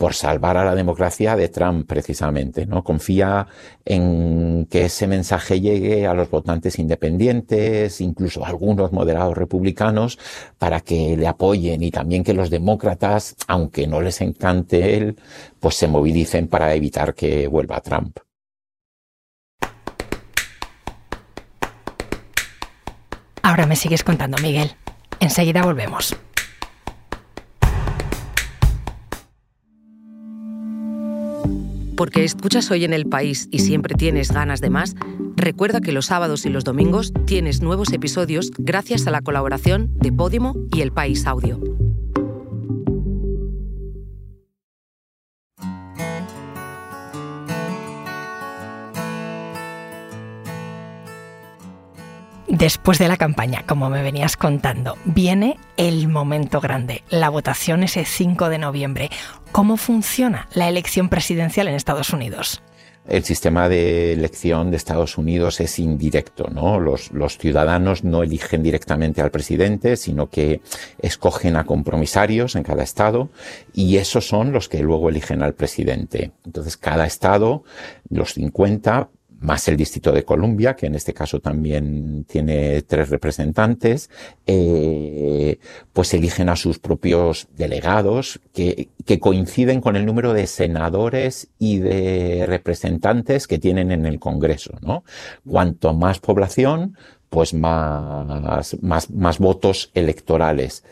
por 0.00 0.14
salvar 0.14 0.56
a 0.56 0.64
la 0.64 0.74
democracia 0.74 1.36
de 1.36 1.50
Trump 1.50 1.86
precisamente, 1.86 2.64
¿no? 2.64 2.82
Confía 2.82 3.46
en 3.84 4.66
que 4.70 4.86
ese 4.86 5.06
mensaje 5.06 5.60
llegue 5.60 6.06
a 6.06 6.14
los 6.14 6.30
votantes 6.30 6.78
independientes, 6.78 8.00
incluso 8.00 8.42
a 8.42 8.48
algunos 8.48 8.92
moderados 8.92 9.36
republicanos, 9.36 10.18
para 10.56 10.80
que 10.80 11.18
le 11.18 11.26
apoyen 11.26 11.82
y 11.82 11.90
también 11.90 12.24
que 12.24 12.32
los 12.32 12.48
demócratas, 12.48 13.36
aunque 13.46 13.86
no 13.86 14.00
les 14.00 14.22
encante 14.22 14.96
él, 14.96 15.16
pues 15.60 15.74
se 15.74 15.86
movilicen 15.86 16.48
para 16.48 16.74
evitar 16.74 17.12
que 17.12 17.46
vuelva 17.46 17.82
Trump. 17.82 18.20
Ahora 23.42 23.66
me 23.66 23.76
sigues 23.76 24.02
contando, 24.02 24.38
Miguel. 24.38 24.70
Enseguida 25.20 25.62
volvemos. 25.62 26.16
Porque 32.00 32.24
escuchas 32.24 32.70
hoy 32.70 32.86
en 32.86 32.94
el 32.94 33.04
país 33.04 33.46
y 33.50 33.58
siempre 33.58 33.94
tienes 33.94 34.32
ganas 34.32 34.62
de 34.62 34.70
más, 34.70 34.96
recuerda 35.36 35.82
que 35.82 35.92
los 35.92 36.06
sábados 36.06 36.46
y 36.46 36.48
los 36.48 36.64
domingos 36.64 37.12
tienes 37.26 37.60
nuevos 37.60 37.92
episodios 37.92 38.52
gracias 38.56 39.06
a 39.06 39.10
la 39.10 39.20
colaboración 39.20 39.92
de 39.98 40.10
Podimo 40.10 40.54
y 40.72 40.80
El 40.80 40.92
País 40.92 41.26
Audio. 41.26 41.60
Después 52.60 52.98
de 52.98 53.08
la 53.08 53.16
campaña, 53.16 53.64
como 53.66 53.88
me 53.88 54.02
venías 54.02 54.36
contando, 54.36 54.98
viene 55.06 55.56
el 55.76 56.08
momento 56.08 56.60
grande, 56.60 57.04
la 57.08 57.30
votación 57.30 57.84
ese 57.84 58.04
5 58.04 58.48
de 58.48 58.58
noviembre. 58.58 59.10
¿Cómo 59.52 59.76
funciona 59.76 60.48
la 60.54 60.68
elección 60.68 61.08
presidencial 61.08 61.66
en 61.66 61.74
Estados 61.74 62.10
Unidos? 62.10 62.62
El 63.08 63.24
sistema 63.24 63.68
de 63.68 64.12
elección 64.12 64.70
de 64.70 64.76
Estados 64.76 65.18
Unidos 65.18 65.60
es 65.60 65.80
indirecto, 65.80 66.48
¿no? 66.52 66.78
Los, 66.78 67.10
los, 67.10 67.38
ciudadanos 67.38 68.04
no 68.04 68.22
eligen 68.22 68.62
directamente 68.62 69.20
al 69.22 69.32
presidente, 69.32 69.96
sino 69.96 70.28
que 70.28 70.60
escogen 71.00 71.56
a 71.56 71.64
compromisarios 71.64 72.54
en 72.54 72.62
cada 72.62 72.84
estado 72.84 73.30
y 73.72 73.96
esos 73.96 74.28
son 74.28 74.52
los 74.52 74.68
que 74.68 74.80
luego 74.80 75.08
eligen 75.08 75.42
al 75.42 75.54
presidente. 75.54 76.30
Entonces, 76.44 76.76
cada 76.76 77.06
estado, 77.06 77.64
los 78.08 78.34
50, 78.34 79.08
más 79.40 79.66
el 79.68 79.76
Distrito 79.76 80.12
de 80.12 80.24
Columbia, 80.24 80.76
que 80.76 80.86
en 80.86 80.94
este 80.94 81.14
caso 81.14 81.40
también 81.40 82.24
tiene 82.24 82.82
tres 82.82 83.08
representantes, 83.08 84.10
eh, 84.46 85.58
pues 85.92 86.12
eligen 86.14 86.48
a 86.48 86.56
sus 86.56 86.78
propios 86.78 87.48
delegados 87.56 88.40
que, 88.52 88.90
que, 89.06 89.18
coinciden 89.18 89.80
con 89.80 89.96
el 89.96 90.06
número 90.06 90.34
de 90.34 90.46
senadores 90.46 91.48
y 91.58 91.78
de 91.78 92.44
representantes 92.46 93.46
que 93.46 93.58
tienen 93.58 93.90
en 93.90 94.06
el 94.06 94.18
Congreso, 94.18 94.78
¿no? 94.82 95.04
Cuanto 95.46 95.94
más 95.94 96.20
población, 96.20 96.96
pues 97.30 97.54
más, 97.54 98.76
más, 98.82 99.10
más 99.10 99.38
votos 99.38 99.90
electorales. 99.94 100.84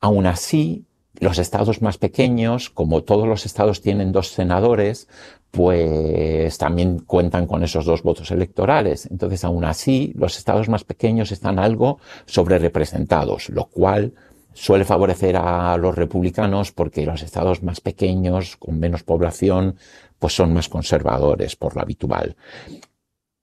Aún 0.00 0.26
así, 0.26 0.86
los 1.20 1.38
estados 1.38 1.82
más 1.82 1.98
pequeños, 1.98 2.70
como 2.70 3.02
todos 3.02 3.28
los 3.28 3.46
estados 3.46 3.80
tienen 3.80 4.10
dos 4.10 4.28
senadores, 4.28 5.08
pues 5.54 6.58
también 6.58 6.98
cuentan 6.98 7.46
con 7.46 7.62
esos 7.62 7.84
dos 7.84 8.02
votos 8.02 8.32
electorales. 8.32 9.06
Entonces, 9.10 9.44
aún 9.44 9.64
así, 9.64 10.12
los 10.16 10.36
estados 10.36 10.68
más 10.68 10.82
pequeños 10.82 11.30
están 11.30 11.60
algo 11.60 12.00
sobre 12.26 12.58
representados, 12.58 13.50
lo 13.50 13.66
cual 13.66 14.14
suele 14.52 14.84
favorecer 14.84 15.36
a 15.36 15.76
los 15.76 15.94
republicanos 15.94 16.72
porque 16.72 17.06
los 17.06 17.22
estados 17.22 17.62
más 17.62 17.80
pequeños, 17.80 18.56
con 18.56 18.80
menos 18.80 19.04
población, 19.04 19.76
pues 20.18 20.34
son 20.34 20.52
más 20.52 20.68
conservadores 20.68 21.54
por 21.54 21.76
lo 21.76 21.82
habitual 21.82 22.36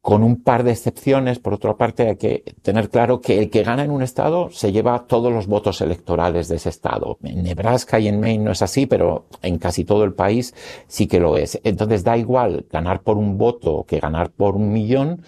con 0.01 0.23
un 0.23 0.41
par 0.41 0.63
de 0.63 0.71
excepciones. 0.71 1.39
Por 1.39 1.53
otra 1.53 1.75
parte, 1.75 2.09
hay 2.09 2.17
que 2.17 2.43
tener 2.63 2.89
claro 2.89 3.21
que 3.21 3.37
el 3.37 3.49
que 3.49 3.63
gana 3.63 3.83
en 3.83 3.91
un 3.91 4.01
estado 4.01 4.49
se 4.51 4.71
lleva 4.71 5.05
todos 5.05 5.31
los 5.31 5.47
votos 5.47 5.79
electorales 5.81 6.47
de 6.47 6.55
ese 6.55 6.69
estado. 6.69 7.19
En 7.23 7.43
Nebraska 7.43 7.99
y 7.99 8.07
en 8.07 8.19
Maine 8.19 8.43
no 8.43 8.51
es 8.51 8.61
así, 8.61 8.87
pero 8.87 9.27
en 9.41 9.59
casi 9.59 9.85
todo 9.85 10.03
el 10.03 10.13
país 10.13 10.55
sí 10.87 11.07
que 11.07 11.19
lo 11.19 11.37
es. 11.37 11.59
Entonces 11.63 12.03
da 12.03 12.17
igual 12.17 12.65
ganar 12.69 13.01
por 13.01 13.17
un 13.17 13.37
voto 13.37 13.85
que 13.87 13.99
ganar 13.99 14.31
por 14.31 14.55
un 14.55 14.73
millón, 14.73 15.23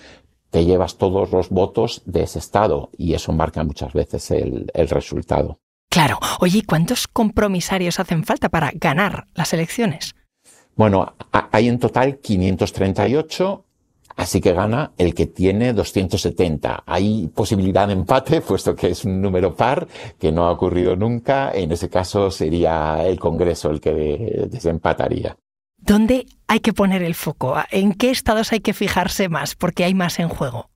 te 0.49 0.65
llevas 0.65 0.97
todos 0.97 1.31
los 1.31 1.49
votos 1.49 2.01
de 2.05 2.23
ese 2.23 2.39
estado 2.39 2.89
y 2.97 3.13
eso 3.13 3.31
marca 3.31 3.63
muchas 3.63 3.93
veces 3.93 4.29
el, 4.31 4.71
el 4.73 4.89
resultado. 4.89 5.59
Claro. 5.89 6.17
Oye, 6.39 6.63
¿cuántos 6.65 7.07
compromisarios 7.07 7.99
hacen 7.99 8.23
falta 8.23 8.49
para 8.49 8.71
ganar 8.73 9.27
las 9.35 9.53
elecciones? 9.53 10.15
Bueno, 10.75 11.13
hay 11.51 11.67
en 11.67 11.77
total 11.77 12.17
538 12.17 13.65
Así 14.15 14.41
que 14.41 14.53
gana 14.53 14.91
el 14.97 15.13
que 15.13 15.25
tiene 15.25 15.73
270. 15.73 16.83
Hay 16.85 17.29
posibilidad 17.33 17.87
de 17.87 17.93
empate, 17.93 18.41
puesto 18.47 18.75
que 18.75 18.87
es 18.87 19.05
un 19.05 19.21
número 19.21 19.55
par, 19.55 19.87
que 20.19 20.31
no 20.31 20.45
ha 20.45 20.51
ocurrido 20.51 20.95
nunca. 20.95 21.51
En 21.53 21.71
ese 21.71 21.89
caso 21.89 22.31
sería 22.31 23.05
el 23.05 23.19
Congreso 23.19 23.69
el 23.69 23.79
que 23.79 24.47
desempataría. 24.49 25.37
¿Dónde 25.77 26.27
hay 26.47 26.61
que 26.61 26.71
poner 26.71 27.03
el 27.03 27.13
foco? 27.13 27.55
¿En 27.69 27.93
qué 27.93 28.09
estados 28.09 28.53
hay 28.53 28.61
que 28.61 28.73
fijarse 28.73 29.27
más? 29.27 29.55
Porque 29.55 29.83
hay 29.83 29.93
más 29.93 30.17
en 30.19 30.29
juego. 30.29 30.69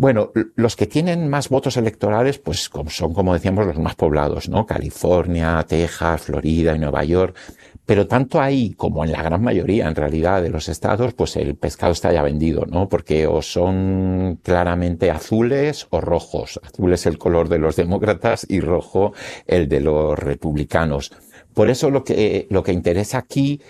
Bueno, 0.00 0.32
los 0.54 0.76
que 0.76 0.86
tienen 0.86 1.28
más 1.28 1.50
votos 1.50 1.76
electorales, 1.76 2.38
pues 2.38 2.70
son, 2.88 3.12
como 3.12 3.34
decíamos, 3.34 3.66
los 3.66 3.78
más 3.78 3.96
poblados, 3.96 4.48
¿no? 4.48 4.64
California, 4.64 5.62
Texas, 5.68 6.22
Florida 6.22 6.74
y 6.74 6.78
Nueva 6.78 7.04
York. 7.04 7.36
Pero 7.84 8.06
tanto 8.06 8.40
ahí 8.40 8.72
como 8.72 9.04
en 9.04 9.12
la 9.12 9.22
gran 9.22 9.42
mayoría, 9.42 9.86
en 9.88 9.94
realidad, 9.94 10.40
de 10.40 10.48
los 10.48 10.70
estados, 10.70 11.12
pues 11.12 11.36
el 11.36 11.54
pescado 11.54 11.92
está 11.92 12.10
ya 12.14 12.22
vendido, 12.22 12.64
¿no? 12.64 12.88
Porque 12.88 13.26
o 13.26 13.42
son 13.42 14.40
claramente 14.42 15.10
azules 15.10 15.86
o 15.90 16.00
rojos. 16.00 16.58
Azul 16.62 16.94
es 16.94 17.04
el 17.04 17.18
color 17.18 17.50
de 17.50 17.58
los 17.58 17.76
demócratas 17.76 18.46
y 18.48 18.60
rojo 18.60 19.12
el 19.46 19.68
de 19.68 19.80
los 19.80 20.18
republicanos. 20.18 21.12
Por 21.52 21.68
eso 21.68 21.90
lo 21.90 22.04
que, 22.04 22.46
lo 22.48 22.62
que 22.62 22.72
interesa 22.72 23.18
aquí 23.18 23.60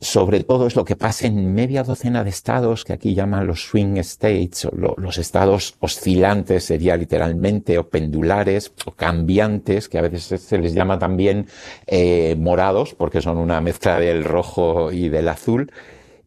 sobre 0.00 0.44
todo 0.44 0.66
es 0.66 0.76
lo 0.76 0.84
que 0.84 0.94
pasa 0.94 1.26
en 1.26 1.54
media 1.54 1.82
docena 1.82 2.22
de 2.22 2.30
estados 2.30 2.84
que 2.84 2.92
aquí 2.92 3.14
llaman 3.14 3.46
los 3.46 3.64
swing 3.64 3.96
states, 3.98 4.64
o 4.64 4.70
los 4.96 5.18
estados 5.18 5.74
oscilantes 5.80 6.64
sería 6.64 6.96
literalmente, 6.96 7.78
o 7.78 7.88
pendulares, 7.88 8.72
o 8.86 8.92
cambiantes, 8.92 9.88
que 9.88 9.98
a 9.98 10.02
veces 10.02 10.40
se 10.40 10.58
les 10.58 10.74
llama 10.74 10.98
también 10.98 11.46
eh, 11.86 12.36
morados, 12.38 12.94
porque 12.94 13.20
son 13.20 13.38
una 13.38 13.60
mezcla 13.60 13.98
del 13.98 14.24
rojo 14.24 14.92
y 14.92 15.08
del 15.08 15.28
azul. 15.28 15.72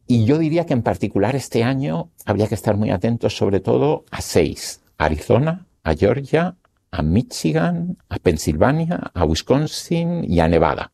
Y 0.06 0.26
yo 0.26 0.38
diría 0.38 0.66
que 0.66 0.74
en 0.74 0.82
particular 0.82 1.36
este 1.38 1.64
año 1.64 2.10
habría 2.26 2.48
que 2.48 2.56
estar 2.56 2.76
muy 2.76 2.90
atentos 2.90 3.38
sobre 3.38 3.62
todo 3.62 4.04
a 4.12 4.22
seis, 4.22 4.82
Arizona, 4.98 5.66
a 5.84 5.96
Georgia, 5.96 6.58
a 6.92 7.02
Michigan, 7.02 7.98
a 8.10 8.18
Pensilvania, 8.18 9.12
a 9.14 9.24
Wisconsin 9.24 10.26
y 10.30 10.42
a 10.42 10.50
Nevada. 10.50 10.92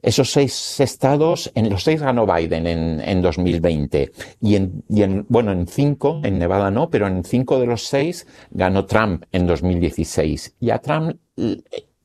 Esos 0.00 0.32
seis 0.32 0.80
estados, 0.80 1.50
en 1.54 1.68
los 1.68 1.84
seis 1.84 2.00
ganó 2.00 2.26
Biden 2.26 2.66
en, 2.66 3.00
en 3.00 3.22
2020. 3.22 4.12
Y 4.40 4.56
en, 4.56 4.84
y 4.88 5.02
en, 5.02 5.26
bueno, 5.28 5.52
en 5.52 5.66
cinco, 5.66 6.20
en 6.24 6.38
Nevada 6.38 6.70
no, 6.70 6.90
pero 6.90 7.06
en 7.06 7.24
cinco 7.24 7.60
de 7.60 7.66
los 7.66 7.86
seis 7.86 8.26
ganó 8.50 8.86
Trump 8.86 9.24
en 9.32 9.46
2016. 9.46 10.56
Y 10.60 10.70
a 10.70 10.78
Trump 10.78 11.18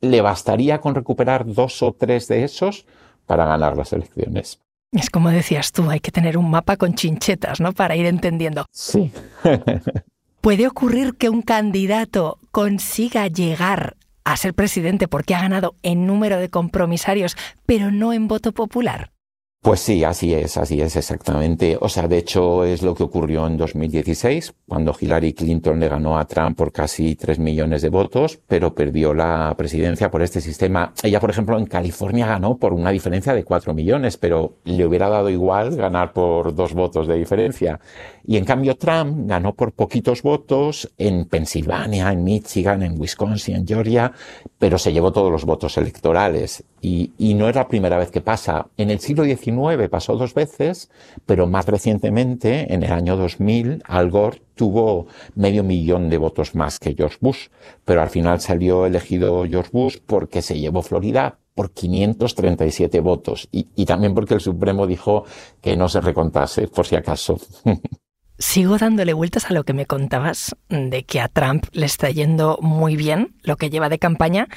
le 0.02 0.22
bastaría 0.22 0.80
con 0.80 0.96
recuperar 0.96 1.46
dos 1.46 1.82
o 1.82 1.94
tres 1.94 2.28
de 2.28 2.44
esos 2.44 2.86
para 3.26 3.46
ganar 3.46 3.78
las 3.78 3.94
elecciones. 3.94 4.60
Es 4.92 5.10
como 5.10 5.30
decías 5.30 5.72
tú, 5.72 5.90
hay 5.90 6.00
que 6.00 6.12
tener 6.12 6.38
un 6.38 6.50
mapa 6.50 6.78
con 6.78 6.94
chinchetas, 6.94 7.60
¿no? 7.60 7.74
Para 7.74 7.96
ir 7.96 8.06
entendiendo. 8.06 8.66
Sí. 8.72 9.12
¿Puede 10.42 10.68
ocurrir 10.68 11.16
que 11.16 11.30
un 11.30 11.42
candidato 11.42 12.40
consiga 12.52 13.28
llegar 13.28 13.98
a 14.32 14.38
ser 14.38 14.54
presidente 14.54 15.08
porque 15.08 15.36
ha 15.36 15.42
ganado 15.42 15.76
en 15.84 16.06
número 16.06 16.38
de 16.38 16.50
compromisarios, 16.50 17.38
pero 17.66 17.92
no 17.92 18.14
en 18.14 18.28
voto 18.28 18.52
popular? 18.52 19.12
Pues 19.62 19.82
sí, 19.82 20.04
así 20.06 20.34
es, 20.34 20.56
así 20.56 20.80
es 20.80 20.96
exactamente. 20.96 21.78
O 21.82 21.90
sea, 21.90 22.08
de 22.08 22.20
hecho 22.20 22.64
es 22.64 22.84
lo 22.84 22.96
que 22.96 23.04
ocurrió 23.04 23.46
en 23.48 23.58
2016, 23.58 24.54
cuando 24.66 24.96
Hillary 24.98 25.34
Clinton 25.34 25.80
le 25.80 25.90
ganó 25.90 26.18
a 26.18 26.26
Trump 26.26 26.58
por 26.58 26.72
casi 26.72 27.16
3 27.16 27.40
millones 27.40 27.82
de 27.82 27.90
votos, 27.90 28.40
pero 28.48 28.74
perdió 28.74 29.14
la 29.14 29.54
presidencia 29.58 30.10
por 30.10 30.22
este 30.22 30.40
sistema. 30.40 30.94
Ella, 31.04 31.20
por 31.20 31.32
ejemplo, 31.32 31.58
en 31.58 31.66
California 31.66 32.28
ganó 32.28 32.58
por 32.58 32.72
una 32.72 32.92
diferencia 32.92 33.34
de 33.34 33.44
4 33.44 33.74
millones, 33.74 34.16
pero 34.16 34.60
le 34.64 34.86
hubiera 34.86 35.10
dado 35.10 35.30
igual 35.30 35.76
ganar 35.76 36.14
por 36.14 36.56
dos 36.56 36.74
votos 36.74 37.06
de 37.08 37.16
diferencia. 37.16 37.80
Y 38.26 38.38
en 38.38 38.46
cambio 38.46 38.78
Trump 38.78 39.28
ganó 39.28 39.54
por 39.54 39.74
poquitos 39.74 40.22
votos 40.22 40.90
en 40.98 41.26
Pensilvania, 41.26 42.12
en 42.14 42.24
Michigan, 42.24 42.84
en 42.84 42.98
Wisconsin, 43.00 43.56
en 43.56 43.68
Georgia, 43.68 44.14
pero 44.58 44.78
se 44.78 44.94
llevó 44.94 45.12
todos 45.12 45.32
los 45.32 45.44
votos 45.44 45.78
electorales. 45.78 46.64
Y, 46.80 47.34
no 47.36 47.50
es 47.50 47.56
la 47.56 47.68
primera 47.68 47.98
vez 47.98 48.12
que 48.12 48.22
pasa. 48.22 48.68
En 48.78 48.90
el 48.90 49.00
siglo 49.00 49.24
XIX 49.24 49.90
pasó 49.90 50.16
dos 50.16 50.34
veces, 50.34 50.90
pero 51.26 51.48
más 51.48 51.66
recientemente, 51.66 52.74
en 52.74 52.84
el 52.84 52.92
año 52.92 53.18
2000, 53.18 53.84
Al 53.86 54.10
Gore 54.10 54.42
tuvo 54.56 55.08
medio 55.36 55.64
millón 55.64 56.10
de 56.10 56.18
votos 56.18 56.56
más 56.56 56.80
que 56.80 56.96
George 56.96 57.18
Bush, 57.20 57.48
pero 57.86 58.02
al 58.02 58.10
final 58.10 58.40
salió 58.40 58.86
elegido 58.86 59.46
George 59.46 59.70
Bush 59.72 59.98
porque 60.06 60.42
se 60.42 60.60
llevó 60.60 60.82
Florida 60.82 61.40
por 61.54 61.72
537 61.72 63.00
votos 63.00 63.50
y 63.52 63.86
también 63.86 64.14
porque 64.14 64.36
el 64.36 64.42
Supremo 64.42 64.86
dijo 64.86 65.26
que 65.62 65.76
no 65.76 65.90
se 65.90 66.02
recontase, 66.02 66.68
por 66.68 66.86
si 66.86 66.96
acaso. 66.96 67.40
Sigo 68.40 68.78
dándole 68.78 69.14
vueltas 69.14 69.50
a 69.50 69.54
lo 69.54 69.64
que 69.64 69.74
me 69.74 69.88
contabas 69.88 70.56
de 70.70 71.04
que 71.04 71.20
a 71.20 71.28
Trump 71.28 71.66
le 71.72 71.88
está 71.88 72.12
yendo 72.12 72.60
muy 72.62 72.96
bien 72.96 73.36
lo 73.42 73.56
que 73.56 73.72
lleva 73.72 73.90
de 73.90 73.98
campaña, 73.98 74.48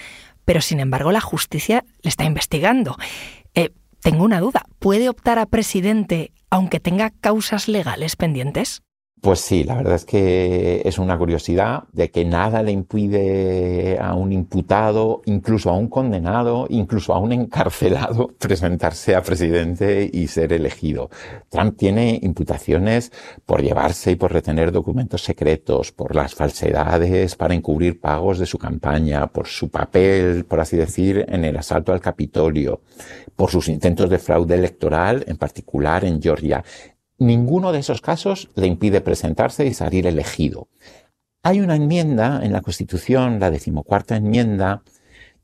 pero 0.50 0.62
sin 0.62 0.80
embargo 0.80 1.12
la 1.12 1.20
justicia 1.20 1.84
le 2.02 2.08
está 2.08 2.24
investigando. 2.24 2.96
Eh, 3.54 3.70
tengo 4.00 4.24
una 4.24 4.40
duda. 4.40 4.64
¿Puede 4.80 5.08
optar 5.08 5.38
a 5.38 5.46
presidente 5.46 6.32
aunque 6.50 6.80
tenga 6.80 7.10
causas 7.10 7.68
legales 7.68 8.16
pendientes? 8.16 8.82
Pues 9.20 9.40
sí, 9.40 9.64
la 9.64 9.74
verdad 9.74 9.96
es 9.96 10.06
que 10.06 10.80
es 10.82 10.98
una 10.98 11.18
curiosidad 11.18 11.84
de 11.92 12.10
que 12.10 12.24
nada 12.24 12.62
le 12.62 12.72
impide 12.72 13.98
a 14.00 14.14
un 14.14 14.32
imputado, 14.32 15.20
incluso 15.26 15.68
a 15.68 15.76
un 15.76 15.88
condenado, 15.88 16.66
incluso 16.70 17.12
a 17.12 17.18
un 17.18 17.32
encarcelado, 17.32 18.28
presentarse 18.38 19.14
a 19.14 19.22
presidente 19.22 20.08
y 20.10 20.28
ser 20.28 20.54
elegido. 20.54 21.10
Trump 21.50 21.76
tiene 21.76 22.18
imputaciones 22.22 23.12
por 23.44 23.62
llevarse 23.62 24.12
y 24.12 24.16
por 24.16 24.32
retener 24.32 24.72
documentos 24.72 25.22
secretos, 25.22 25.92
por 25.92 26.16
las 26.16 26.34
falsedades 26.34 27.36
para 27.36 27.54
encubrir 27.54 28.00
pagos 28.00 28.38
de 28.38 28.46
su 28.46 28.56
campaña, 28.56 29.26
por 29.26 29.46
su 29.46 29.68
papel, 29.68 30.46
por 30.46 30.60
así 30.60 30.78
decir, 30.78 31.26
en 31.28 31.44
el 31.44 31.58
asalto 31.58 31.92
al 31.92 32.00
Capitolio, 32.00 32.80
por 33.36 33.50
sus 33.50 33.68
intentos 33.68 34.08
de 34.08 34.18
fraude 34.18 34.54
electoral, 34.54 35.24
en 35.28 35.36
particular 35.36 36.06
en 36.06 36.22
Georgia. 36.22 36.64
Ninguno 37.20 37.70
de 37.70 37.80
esos 37.80 38.00
casos 38.00 38.48
le 38.54 38.66
impide 38.66 39.02
presentarse 39.02 39.66
y 39.66 39.74
salir 39.74 40.06
elegido. 40.06 40.68
Hay 41.42 41.60
una 41.60 41.76
enmienda 41.76 42.40
en 42.42 42.52
la 42.52 42.62
Constitución, 42.62 43.38
la 43.38 43.50
decimocuarta 43.50 44.16
enmienda, 44.16 44.82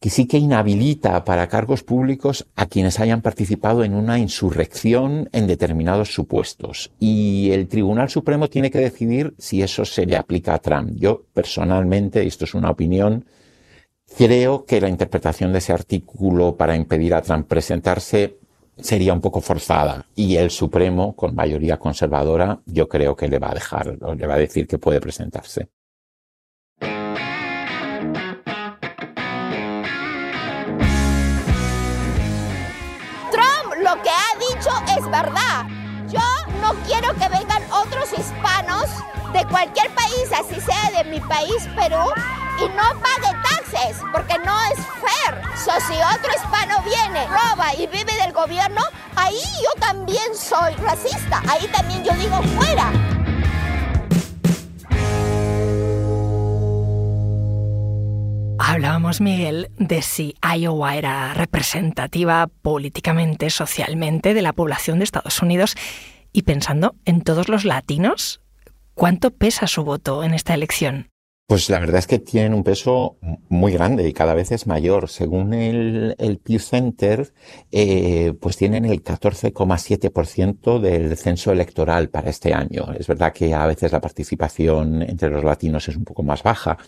que 0.01 0.09
sí 0.09 0.27
que 0.27 0.39
inhabilita 0.39 1.23
para 1.25 1.49
cargos 1.49 1.83
públicos 1.83 2.47
a 2.57 2.65
quienes 2.65 2.99
hayan 2.99 3.21
participado 3.21 3.85
en 3.85 3.95
una 3.95 4.19
insurrección 4.19 5.29
en 5.33 5.47
determinados 5.47 6.15
supuestos. 6.15 6.93
Y 6.99 7.51
el 7.51 7.69
Tribunal 7.69 8.09
Supremo 8.09 8.49
tiene 8.49 8.71
que 8.71 8.79
decidir 8.79 9.35
si 9.37 9.61
eso 9.61 9.85
se 9.85 10.07
le 10.07 10.17
aplica 10.17 10.55
a 10.55 10.61
Trump. 10.61 10.93
Yo 10.97 11.25
personalmente, 11.35 12.25
y 12.25 12.29
esto 12.29 12.47
es 12.47 12.55
una 12.55 12.71
opinión, 12.71 13.27
creo 14.17 14.65
que 14.65 14.81
la 14.81 14.89
interpretación 14.89 15.53
de 15.53 15.59
ese 15.59 15.75
artículo 15.75 16.57
para 16.57 16.75
impedir 16.75 17.13
a 17.13 17.21
Trump 17.21 17.47
presentarse 17.47 18.39
sería 18.79 19.13
un 19.13 19.21
poco 19.21 19.41
forzada 19.41 20.07
y 20.15 20.37
el 20.37 20.51
Supremo, 20.51 21.15
con 21.17 21.35
mayoría 21.35 21.79
conservadora, 21.79 22.61
yo 22.67 22.89
creo 22.89 23.17
que 23.17 23.29
le 23.29 23.39
va 23.39 23.51
a 23.51 23.55
dejar, 23.55 23.97
le 24.17 24.27
va 24.27 24.35
a 24.35 24.39
decir 24.39 24.67
que 24.67 24.79
puede 24.79 25.01
presentarse. 25.01 25.69
Trump 33.31 33.75
lo 33.83 34.03
que 34.03 34.11
ha 34.11 34.33
dicho 34.39 34.71
es 34.99 35.05
verdad. 35.11 35.67
Yo 36.09 36.21
no 36.61 36.75
quiero 36.87 37.13
que 37.15 37.29
vengan 37.29 37.63
otros 37.73 38.13
hispanos 38.13 38.85
de 39.33 39.45
cualquier 39.47 39.89
país, 39.95 40.31
así 40.33 40.61
sea 40.61 41.03
de 41.03 41.11
mi 41.11 41.21
país, 41.21 41.69
Perú, 41.75 42.05
y 42.59 42.69
no 42.69 42.85
pague 43.03 43.37
porque 44.13 44.39
no 44.39 44.59
es 44.73 44.79
fair. 45.01 45.43
So, 45.57 45.73
si 45.87 45.95
otro 45.95 46.31
hispano 46.35 46.83
viene, 46.83 47.27
roba 47.27 47.75
y 47.75 47.87
vive 47.87 48.13
del 48.23 48.33
gobierno, 48.33 48.83
ahí 49.17 49.41
yo 49.63 49.81
también 49.81 50.35
soy 50.35 50.75
racista. 50.75 51.43
Ahí 51.49 51.67
también 51.69 52.05
yo 52.05 52.13
digo 52.15 52.43
fuera. 52.43 52.91
Hablábamos, 58.59 59.21
Miguel, 59.21 59.71
de 59.79 60.03
si 60.03 60.35
Iowa 60.43 60.97
era 60.97 61.35
representativa 61.35 62.49
políticamente, 62.63 63.51
socialmente 63.51 64.35
de 64.35 64.43
la 64.43 64.53
población 64.53 64.99
de 64.99 65.05
Estados 65.05 65.41
Unidos 65.41 65.77
y 66.33 66.43
pensando 66.43 66.95
en 67.05 67.23
todos 67.23 67.49
los 67.49 67.65
latinos, 67.65 68.41
¿cuánto 68.95 69.31
pesa 69.31 69.67
su 69.67 69.85
voto 69.85 70.25
en 70.25 70.35
esta 70.35 70.53
elección? 70.53 71.09
Pues 71.49 71.71
la 71.71 71.79
verdad 71.79 72.01
es 72.01 72.09
que 72.09 72.19
tienen 72.19 72.55
un 72.55 72.65
peso 72.65 73.19
muy 73.49 73.73
grande 73.73 74.09
y 74.09 74.13
cada 74.13 74.35
vez 74.35 74.51
es 74.51 74.67
mayor. 74.67 75.09
Según 75.09 75.55
el, 75.55 76.41
Pew 76.43 76.59
Center, 76.59 77.33
eh, 77.71 78.35
pues 78.41 78.57
tienen 78.57 78.85
el 78.85 79.05
14,7% 79.05 80.81
del 80.81 81.17
censo 81.17 81.53
electoral 81.53 82.09
para 82.09 82.31
este 82.31 82.53
año. 82.53 82.93
Es 82.99 83.07
verdad 83.07 83.33
que 83.33 83.55
a 83.55 83.65
veces 83.65 83.93
la 83.93 84.01
participación 84.01 85.03
entre 85.03 85.31
los 85.31 85.45
latinos 85.45 85.89
es 85.89 85.97
un 85.97 86.05
poco 86.05 86.25
más 86.25 86.43
baja, 86.43 86.79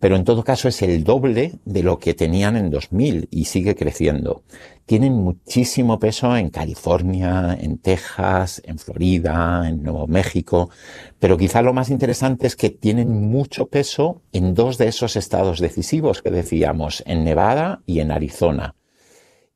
pero 0.00 0.16
en 0.16 0.24
todo 0.24 0.42
caso 0.42 0.66
es 0.66 0.82
el 0.82 1.04
doble 1.04 1.60
de 1.64 1.82
lo 1.84 2.00
que 2.00 2.14
tenían 2.14 2.56
en 2.56 2.68
2000 2.68 3.28
y 3.30 3.44
sigue 3.44 3.76
creciendo. 3.76 4.42
Tienen 4.86 5.12
muchísimo 5.14 5.98
peso 5.98 6.36
en 6.36 6.50
California, 6.50 7.56
en 7.60 7.78
Texas, 7.78 8.60
en 8.64 8.78
Florida, 8.78 9.68
en 9.68 9.82
Nuevo 9.82 10.06
México, 10.06 10.70
pero 11.18 11.36
quizá 11.36 11.62
lo 11.62 11.72
más 11.72 11.90
interesante 11.90 12.46
es 12.46 12.56
que 12.56 12.70
tienen 12.70 13.30
mucho 13.30 13.66
peso 13.66 14.22
en 14.32 14.54
dos 14.54 14.78
de 14.78 14.88
esos 14.88 15.16
estados 15.16 15.60
decisivos 15.60 16.22
que 16.22 16.30
decíamos, 16.30 17.02
en 17.06 17.24
Nevada 17.24 17.82
y 17.86 18.00
en 18.00 18.10
Arizona. 18.10 18.74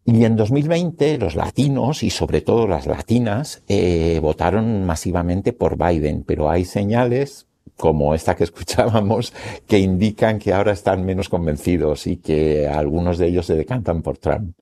Y 0.06 0.24
en 0.24 0.37
2020 0.37 1.16
los 1.18 1.34
latinos 1.34 2.02
y 2.02 2.10
sobre 2.10 2.42
todo 2.42 2.66
las 2.66 2.87
latinas 2.87 3.62
eh, 3.68 4.18
votaron 4.20 4.84
masivamente 4.84 5.54
por 5.54 5.78
Biden, 5.78 6.24
pero 6.24 6.50
hay 6.50 6.66
señales 6.66 7.46
como 7.76 8.14
esta 8.14 8.37
que 8.37 8.44
escuchábamos, 8.50 9.32
que 9.66 9.78
indican 9.78 10.38
que 10.38 10.52
ahora 10.52 10.72
están 10.72 11.04
menos 11.04 11.28
convencidos 11.28 12.06
y 12.06 12.18
que 12.18 12.68
algunos 12.68 13.18
de 13.18 13.28
ellos 13.28 13.46
se 13.46 13.54
decantan 13.54 14.02
por 14.02 14.18
Trump. 14.18 14.54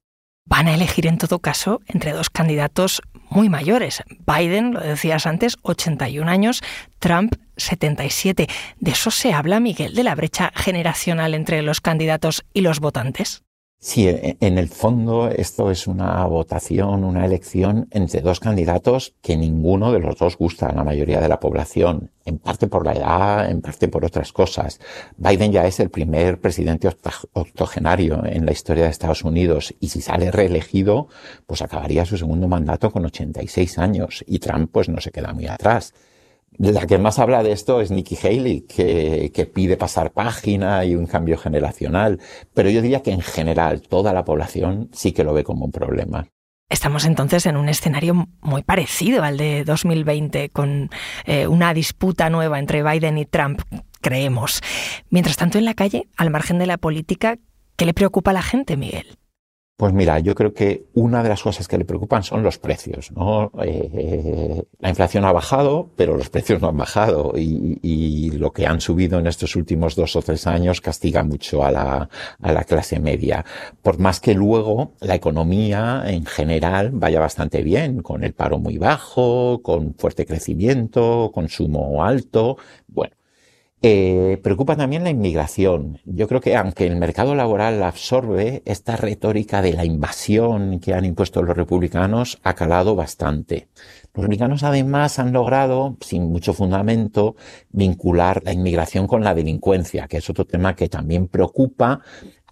Van 0.45 0.69
a 0.69 0.75
elegir 0.75 1.07
en 1.07 1.19
todo 1.19 1.39
caso 1.39 1.81
entre 1.87 2.13
dos 2.13 2.29
candidatos 2.29 3.03
muy 3.31 3.49
mayores. 3.49 4.03
Biden, 4.27 4.75
lo 4.75 4.81
decías 4.81 5.27
antes, 5.27 5.57
81 5.63 6.31
años, 6.31 6.63
Trump 6.99 7.35
77. 7.57 8.49
¿De 8.79 8.91
eso 8.91 9.11
se 9.11 9.33
habla, 9.33 9.61
Miguel, 9.61 9.95
de 9.95 10.03
la 10.03 10.15
brecha 10.15 10.53
generacional 10.55 11.35
entre 11.35 11.63
los 11.63 11.81
candidatos 11.81 12.45
y 12.53 12.61
los 12.61 12.81
votantes? 12.81 13.43
Sí, 13.85 14.07
en 14.09 14.59
el 14.59 14.69
fondo 14.69 15.29
esto 15.29 15.69
es 15.73 15.89
una 15.89 16.25
votación, 16.27 17.03
una 17.03 17.27
elección 17.27 17.89
entre 17.91 18.21
dos 18.21 18.39
candidatos 18.39 19.15
que 19.21 19.37
ninguno 19.37 19.91
de 19.91 19.99
los 19.99 20.17
dos 20.17 20.37
gusta 20.37 20.67
a 20.67 20.73
la 20.73 20.85
mayoría 20.85 21.21
de 21.21 21.29
la 21.29 21.41
población, 21.41 22.13
en 22.25 22.39
parte 22.39 22.69
por 22.69 22.87
la 22.87 22.93
edad, 22.93 23.51
en 23.51 23.61
parte 23.61 23.89
por 23.89 24.05
otras 24.05 24.33
cosas. 24.33 24.79
Biden 25.17 25.51
ya 25.51 25.67
es 25.67 25.81
el 25.81 25.91
primer 25.91 26.41
presidente 26.41 26.89
octogenario 27.33 28.25
en 28.25 28.47
la 28.47 28.53
historia 28.53 28.85
de 28.85 28.91
Estados 28.91 29.25
Unidos 29.25 29.75
y 29.81 29.89
si 29.89 30.01
sale 30.01 30.31
reelegido, 30.31 31.09
pues 31.49 31.61
acabaría 31.61 32.05
su 32.05 32.17
segundo 32.17 32.47
mandato 32.47 32.93
con 32.93 33.05
86 33.05 33.79
años 33.79 34.25
y 34.29 34.39
Trump 34.39 34.71
pues 34.73 34.89
no 34.89 35.01
se 35.01 35.11
queda 35.11 35.33
muy 35.33 35.49
atrás. 35.49 35.93
La 36.59 36.87
que 36.87 36.99
más 36.99 37.19
habla 37.19 37.43
de 37.43 37.53
esto 37.53 37.81
es 37.81 37.91
Nikki 37.91 38.17
Haley, 38.23 38.63
que, 38.63 39.51
pide 39.53 39.77
pasar 39.77 40.13
página 40.13 40.85
y 40.85 40.95
un 40.95 41.07
cambio 41.07 41.39
generacional. 41.39 42.21
Pero 42.55 42.71
yo 42.71 42.83
diría 42.83 43.03
que 43.03 43.13
en 43.13 43.21
general 43.21 43.83
toda 43.83 44.13
la 44.13 44.25
población 44.25 44.91
sí 44.93 45.13
que 45.13 45.25
lo 45.25 45.33
ve 45.33 45.45
como 45.45 45.65
un 45.65 45.73
problema. 45.73 46.27
Estamos 46.69 47.05
entonces 47.05 47.45
en 47.47 47.57
un 47.57 47.69
escenario 47.69 48.29
muy 48.41 48.63
parecido 48.63 49.23
al 49.23 49.37
de 49.37 49.65
2020, 49.65 50.49
con 50.51 50.91
eh, 51.27 51.47
una 51.47 51.75
disputa 51.75 52.31
nueva 52.31 52.59
entre 52.59 52.83
Biden 52.83 53.19
y 53.19 53.27
Trump, 53.27 53.61
creemos. 54.01 54.63
Mientras 55.11 55.37
tanto, 55.37 55.59
en 55.59 55.67
la 55.67 55.75
calle, 55.75 56.09
al 56.17 56.31
margen 56.31 56.59
de 56.59 56.67
la 56.67 56.79
política, 56.79 57.39
¿qué 57.77 57.85
le 57.85 57.93
preocupa 57.93 58.31
a 58.31 58.35
la 58.35 58.43
gente, 58.43 58.77
Miguel? 58.77 59.19
Pues 59.83 59.93
mira, 59.93 60.21
yo 60.21 60.37
creo 60.37 60.55
que 60.55 60.85
una 60.95 61.25
de 61.25 61.29
las 61.29 61.43
cosas 61.43 61.67
que 61.67 61.77
le 61.77 61.85
preocupan 61.85 62.23
son 62.23 62.45
los 62.45 62.57
precios. 62.57 63.11
¿no? 63.11 63.51
Eh, 63.65 64.63
la 64.79 64.89
inflación 64.89 65.25
ha 65.25 65.33
bajado, 65.33 65.91
pero 65.97 66.17
los 66.17 66.31
precios 66.31 66.63
no 66.63 66.69
han 66.69 66.77
bajado 66.77 67.33
y, 67.37 68.31
lo 68.31 68.53
que 68.53 68.65
han 68.65 68.81
subido 68.81 69.19
en 69.19 69.27
estos 69.27 69.57
últimos 69.57 69.97
dos 69.97 70.15
o 70.15 70.23
tres 70.23 70.47
años 70.47 70.81
castiga 70.81 71.25
mucho 71.25 71.65
a 71.65 71.73
la 71.73 72.65
clase 72.65 73.01
media. 73.01 73.45
Por 73.83 73.99
más 73.99 74.21
que 74.21 74.35
luego 74.35 74.93
la 75.01 75.17
economía 75.17 76.05
en 76.07 76.27
general 76.27 76.93
vaya 76.93 77.19
bastante 77.19 77.65
bien, 77.65 78.03
con 78.03 78.23
el 78.23 78.35
paro 78.35 78.61
muy 78.61 78.79
bajo, 78.79 79.63
con 79.65 79.95
fuerte 79.95 80.27
crecimiento, 80.27 81.33
consumo 81.35 82.05
alto. 82.05 82.57
Bueno, 82.87 83.17
eh, 83.85 84.39
preocupa 84.43 84.77
también 84.77 85.03
la 85.03 85.11
inmigración. 85.11 85.99
Yo 86.05 86.29
creo 86.29 86.41
que 86.41 86.57
aunque 86.57 86.87
el 86.87 86.97
mercado 86.97 87.35
laboral 87.35 87.83
absorbe, 87.83 88.63
esta 88.65 88.97
retórica 88.97 89.61
de 89.61 89.73
la 89.73 89.85
invasión 89.85 90.79
que 90.79 90.95
han 90.95 91.05
impuesto 91.05 91.43
los 91.43 91.57
republicanos 91.57 92.39
ha 92.45 92.55
calado 92.55 92.95
bastante. 92.95 93.69
Los 94.15 94.23
republicanos 94.23 94.63
además 94.63 95.19
han 95.19 95.33
logrado, 95.33 95.97
sin 96.01 96.31
mucho 96.31 96.53
fundamento, 96.55 97.35
vincular 97.71 98.43
la 98.45 98.53
inmigración 98.53 99.09
con 99.09 99.25
la 99.25 99.35
delincuencia, 99.35 100.07
que 100.07 100.19
es 100.19 100.31
otro 100.31 100.45
tema 100.45 100.77
que 100.77 100.89
también 100.89 101.27
preocupa, 101.27 102.01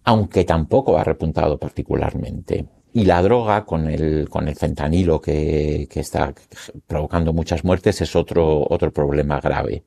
aunque 0.02 0.44
tampoco 0.44 0.98
ha 0.98 1.04
repuntado 1.04 1.58
particularmente. 1.58 2.66
Y 2.92 3.04
la 3.04 3.22
droga 3.22 3.64
con 3.64 3.88
el, 3.88 4.28
con 4.28 4.48
el 4.48 4.56
fentanilo 4.56 5.20
que, 5.20 5.86
que 5.88 6.00
está 6.00 6.34
provocando 6.88 7.32
muchas 7.32 7.62
muertes 7.62 8.00
es 8.00 8.16
otro, 8.16 8.66
otro 8.68 8.92
problema 8.92 9.40
grave. 9.40 9.84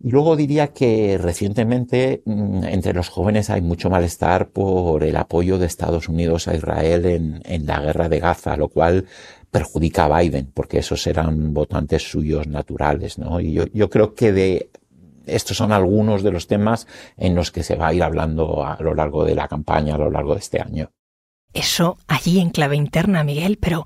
Y 0.00 0.10
luego 0.10 0.36
diría 0.36 0.68
que 0.68 1.18
recientemente 1.18 2.22
mm, 2.24 2.64
entre 2.64 2.92
los 2.92 3.08
jóvenes 3.08 3.50
hay 3.50 3.62
mucho 3.62 3.90
malestar 3.90 4.48
por 4.48 5.04
el 5.04 5.16
apoyo 5.16 5.58
de 5.58 5.66
Estados 5.66 6.08
Unidos 6.08 6.48
a 6.48 6.54
Israel 6.54 7.06
en, 7.06 7.42
en 7.44 7.66
la 7.66 7.80
guerra 7.80 8.08
de 8.08 8.20
Gaza, 8.20 8.56
lo 8.56 8.68
cual 8.68 9.06
perjudica 9.50 10.06
a 10.06 10.20
Biden, 10.20 10.50
porque 10.52 10.78
esos 10.78 11.06
eran 11.06 11.54
votantes 11.54 12.02
suyos 12.02 12.48
naturales, 12.48 13.18
¿no? 13.18 13.40
Y 13.40 13.52
yo, 13.52 13.66
yo 13.72 13.88
creo 13.88 14.14
que 14.14 14.32
de 14.32 14.70
estos 15.26 15.56
son 15.56 15.72
algunos 15.72 16.22
de 16.22 16.32
los 16.32 16.46
temas 16.46 16.86
en 17.16 17.34
los 17.34 17.50
que 17.50 17.62
se 17.62 17.76
va 17.76 17.88
a 17.88 17.94
ir 17.94 18.02
hablando 18.02 18.64
a 18.64 18.76
lo 18.80 18.94
largo 18.94 19.24
de 19.24 19.34
la 19.34 19.48
campaña, 19.48 19.94
a 19.94 19.98
lo 19.98 20.10
largo 20.10 20.34
de 20.34 20.40
este 20.40 20.60
año. 20.60 20.90
Eso 21.52 21.98
allí 22.08 22.40
en 22.40 22.50
clave 22.50 22.76
interna, 22.76 23.22
Miguel, 23.22 23.58
pero 23.60 23.84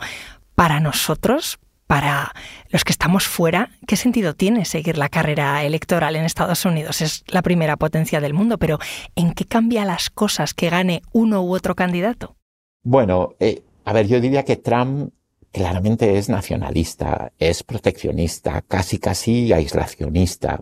para 0.55 0.81
nosotros, 0.81 1.59
Para 1.89 2.35
los 2.69 2.85
que 2.85 2.93
estamos 2.93 3.27
fuera, 3.27 3.71
¿qué 3.87 3.97
sentido 3.97 4.35
tiene 4.35 4.67
seguir 4.67 4.99
la 4.99 5.09
carrera 5.09 5.65
electoral 5.65 6.17
en 6.17 6.25
Estados 6.27 6.67
Unidos? 6.67 7.01
Es 7.01 7.25
la 7.29 7.41
primera 7.41 7.79
potencia 7.79 8.21
del 8.21 8.35
mundo, 8.35 8.59
pero 8.59 8.79
¿en 9.17 9.33
qué 9.33 9.47
cambia 9.47 9.87
las 9.87 10.11
cosas 10.11 10.53
que 10.53 10.69
gane 10.69 11.01
uno 11.13 11.43
u 11.43 11.55
otro 11.55 11.75
candidato? 11.75 12.37
Bueno, 12.83 13.31
eh, 13.41 13.63
a 13.87 13.95
ver, 13.95 14.07
yo 14.07 14.21
diría 14.21 14.45
que 14.45 14.57
Trump 14.57 15.15
claramente 15.51 16.19
es 16.19 16.29
nacionalista, 16.29 17.33
es 17.39 17.63
proteccionista, 17.63 18.61
casi 18.61 18.99
casi 18.99 19.51
aislacionista 19.55 20.61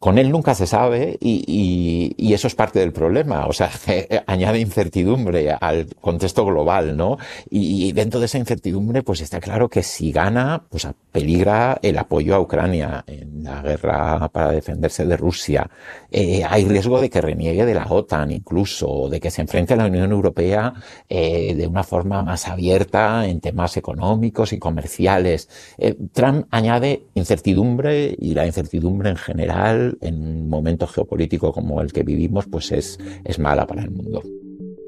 con 0.00 0.16
él 0.16 0.30
nunca 0.30 0.54
se 0.54 0.66
sabe 0.66 1.18
y, 1.20 2.14
y, 2.16 2.32
eso 2.32 2.46
es 2.46 2.54
parte 2.54 2.78
del 2.78 2.90
problema. 2.90 3.46
O 3.46 3.52
sea, 3.52 3.70
añade 4.26 4.58
incertidumbre 4.58 5.50
al 5.52 5.94
contexto 6.00 6.46
global, 6.46 6.96
¿no? 6.96 7.18
Y, 7.50 7.92
dentro 7.92 8.18
de 8.18 8.24
esa 8.24 8.38
incertidumbre, 8.38 9.02
pues 9.02 9.20
está 9.20 9.40
claro 9.40 9.68
que 9.68 9.82
si 9.82 10.10
gana, 10.10 10.62
pues 10.70 10.88
peligra 11.12 11.78
el 11.82 11.98
apoyo 11.98 12.34
a 12.34 12.40
Ucrania 12.40 13.04
en 13.06 13.44
la 13.44 13.60
guerra 13.60 14.28
para 14.30 14.52
defenderse 14.52 15.04
de 15.04 15.18
Rusia. 15.18 15.68
Eh, 16.10 16.44
hay 16.48 16.64
riesgo 16.64 16.98
de 16.98 17.10
que 17.10 17.20
reniegue 17.20 17.66
de 17.66 17.74
la 17.74 17.84
OTAN 17.86 18.30
incluso, 18.30 19.10
de 19.10 19.20
que 19.20 19.30
se 19.30 19.42
enfrente 19.42 19.74
a 19.74 19.76
la 19.76 19.86
Unión 19.86 20.10
Europea 20.12 20.72
eh, 21.10 21.54
de 21.54 21.66
una 21.66 21.84
forma 21.84 22.22
más 22.22 22.48
abierta 22.48 23.26
en 23.26 23.40
temas 23.40 23.76
económicos 23.76 24.54
y 24.54 24.58
comerciales. 24.58 25.50
Eh, 25.76 25.94
Trump 26.14 26.46
añade 26.50 27.02
incertidumbre 27.14 28.16
y 28.18 28.32
la 28.32 28.46
incertidumbre 28.46 29.10
en 29.10 29.16
general 29.16 29.89
en 30.00 30.22
un 30.22 30.48
momento 30.48 30.86
geopolítico 30.86 31.52
como 31.52 31.80
el 31.80 31.92
que 31.92 32.02
vivimos, 32.02 32.46
pues 32.46 32.72
es, 32.72 32.98
es 33.24 33.38
mala 33.38 33.66
para 33.66 33.82
el 33.82 33.90
mundo. 33.90 34.22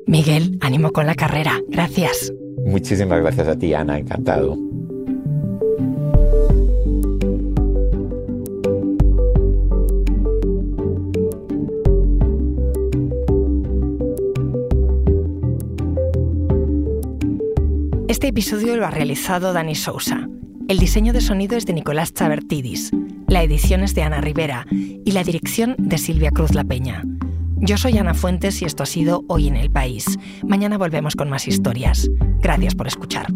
Miguel, 0.06 0.58
ánimo 0.60 0.92
con 0.92 1.06
la 1.06 1.14
carrera. 1.14 1.60
Gracias. 1.68 2.32
Muchísimas 2.64 3.20
gracias 3.20 3.48
a 3.48 3.56
ti, 3.56 3.72
Ana. 3.74 3.98
Encantado. 3.98 4.58
Este 18.08 18.28
episodio 18.28 18.76
lo 18.76 18.86
ha 18.86 18.90
realizado 18.90 19.52
Dani 19.52 19.74
Sousa. 19.74 20.28
El 20.68 20.78
diseño 20.78 21.12
de 21.12 21.20
sonido 21.20 21.56
es 21.56 21.66
de 21.66 21.72
Nicolás 21.72 22.14
Chavertidis. 22.14 22.92
La 23.32 23.42
edición 23.42 23.82
es 23.82 23.94
de 23.94 24.02
Ana 24.02 24.20
Rivera 24.20 24.66
y 24.70 25.10
la 25.12 25.24
dirección 25.24 25.74
de 25.78 25.96
Silvia 25.96 26.30
Cruz 26.30 26.54
La 26.54 26.64
Peña. 26.64 27.02
Yo 27.56 27.78
soy 27.78 27.96
Ana 27.96 28.12
Fuentes 28.12 28.60
y 28.60 28.66
esto 28.66 28.82
ha 28.82 28.86
sido 28.86 29.24
Hoy 29.26 29.48
en 29.48 29.56
el 29.56 29.70
País. 29.70 30.18
Mañana 30.46 30.76
volvemos 30.76 31.16
con 31.16 31.30
más 31.30 31.48
historias. 31.48 32.10
Gracias 32.42 32.74
por 32.74 32.88
escuchar. 32.88 33.28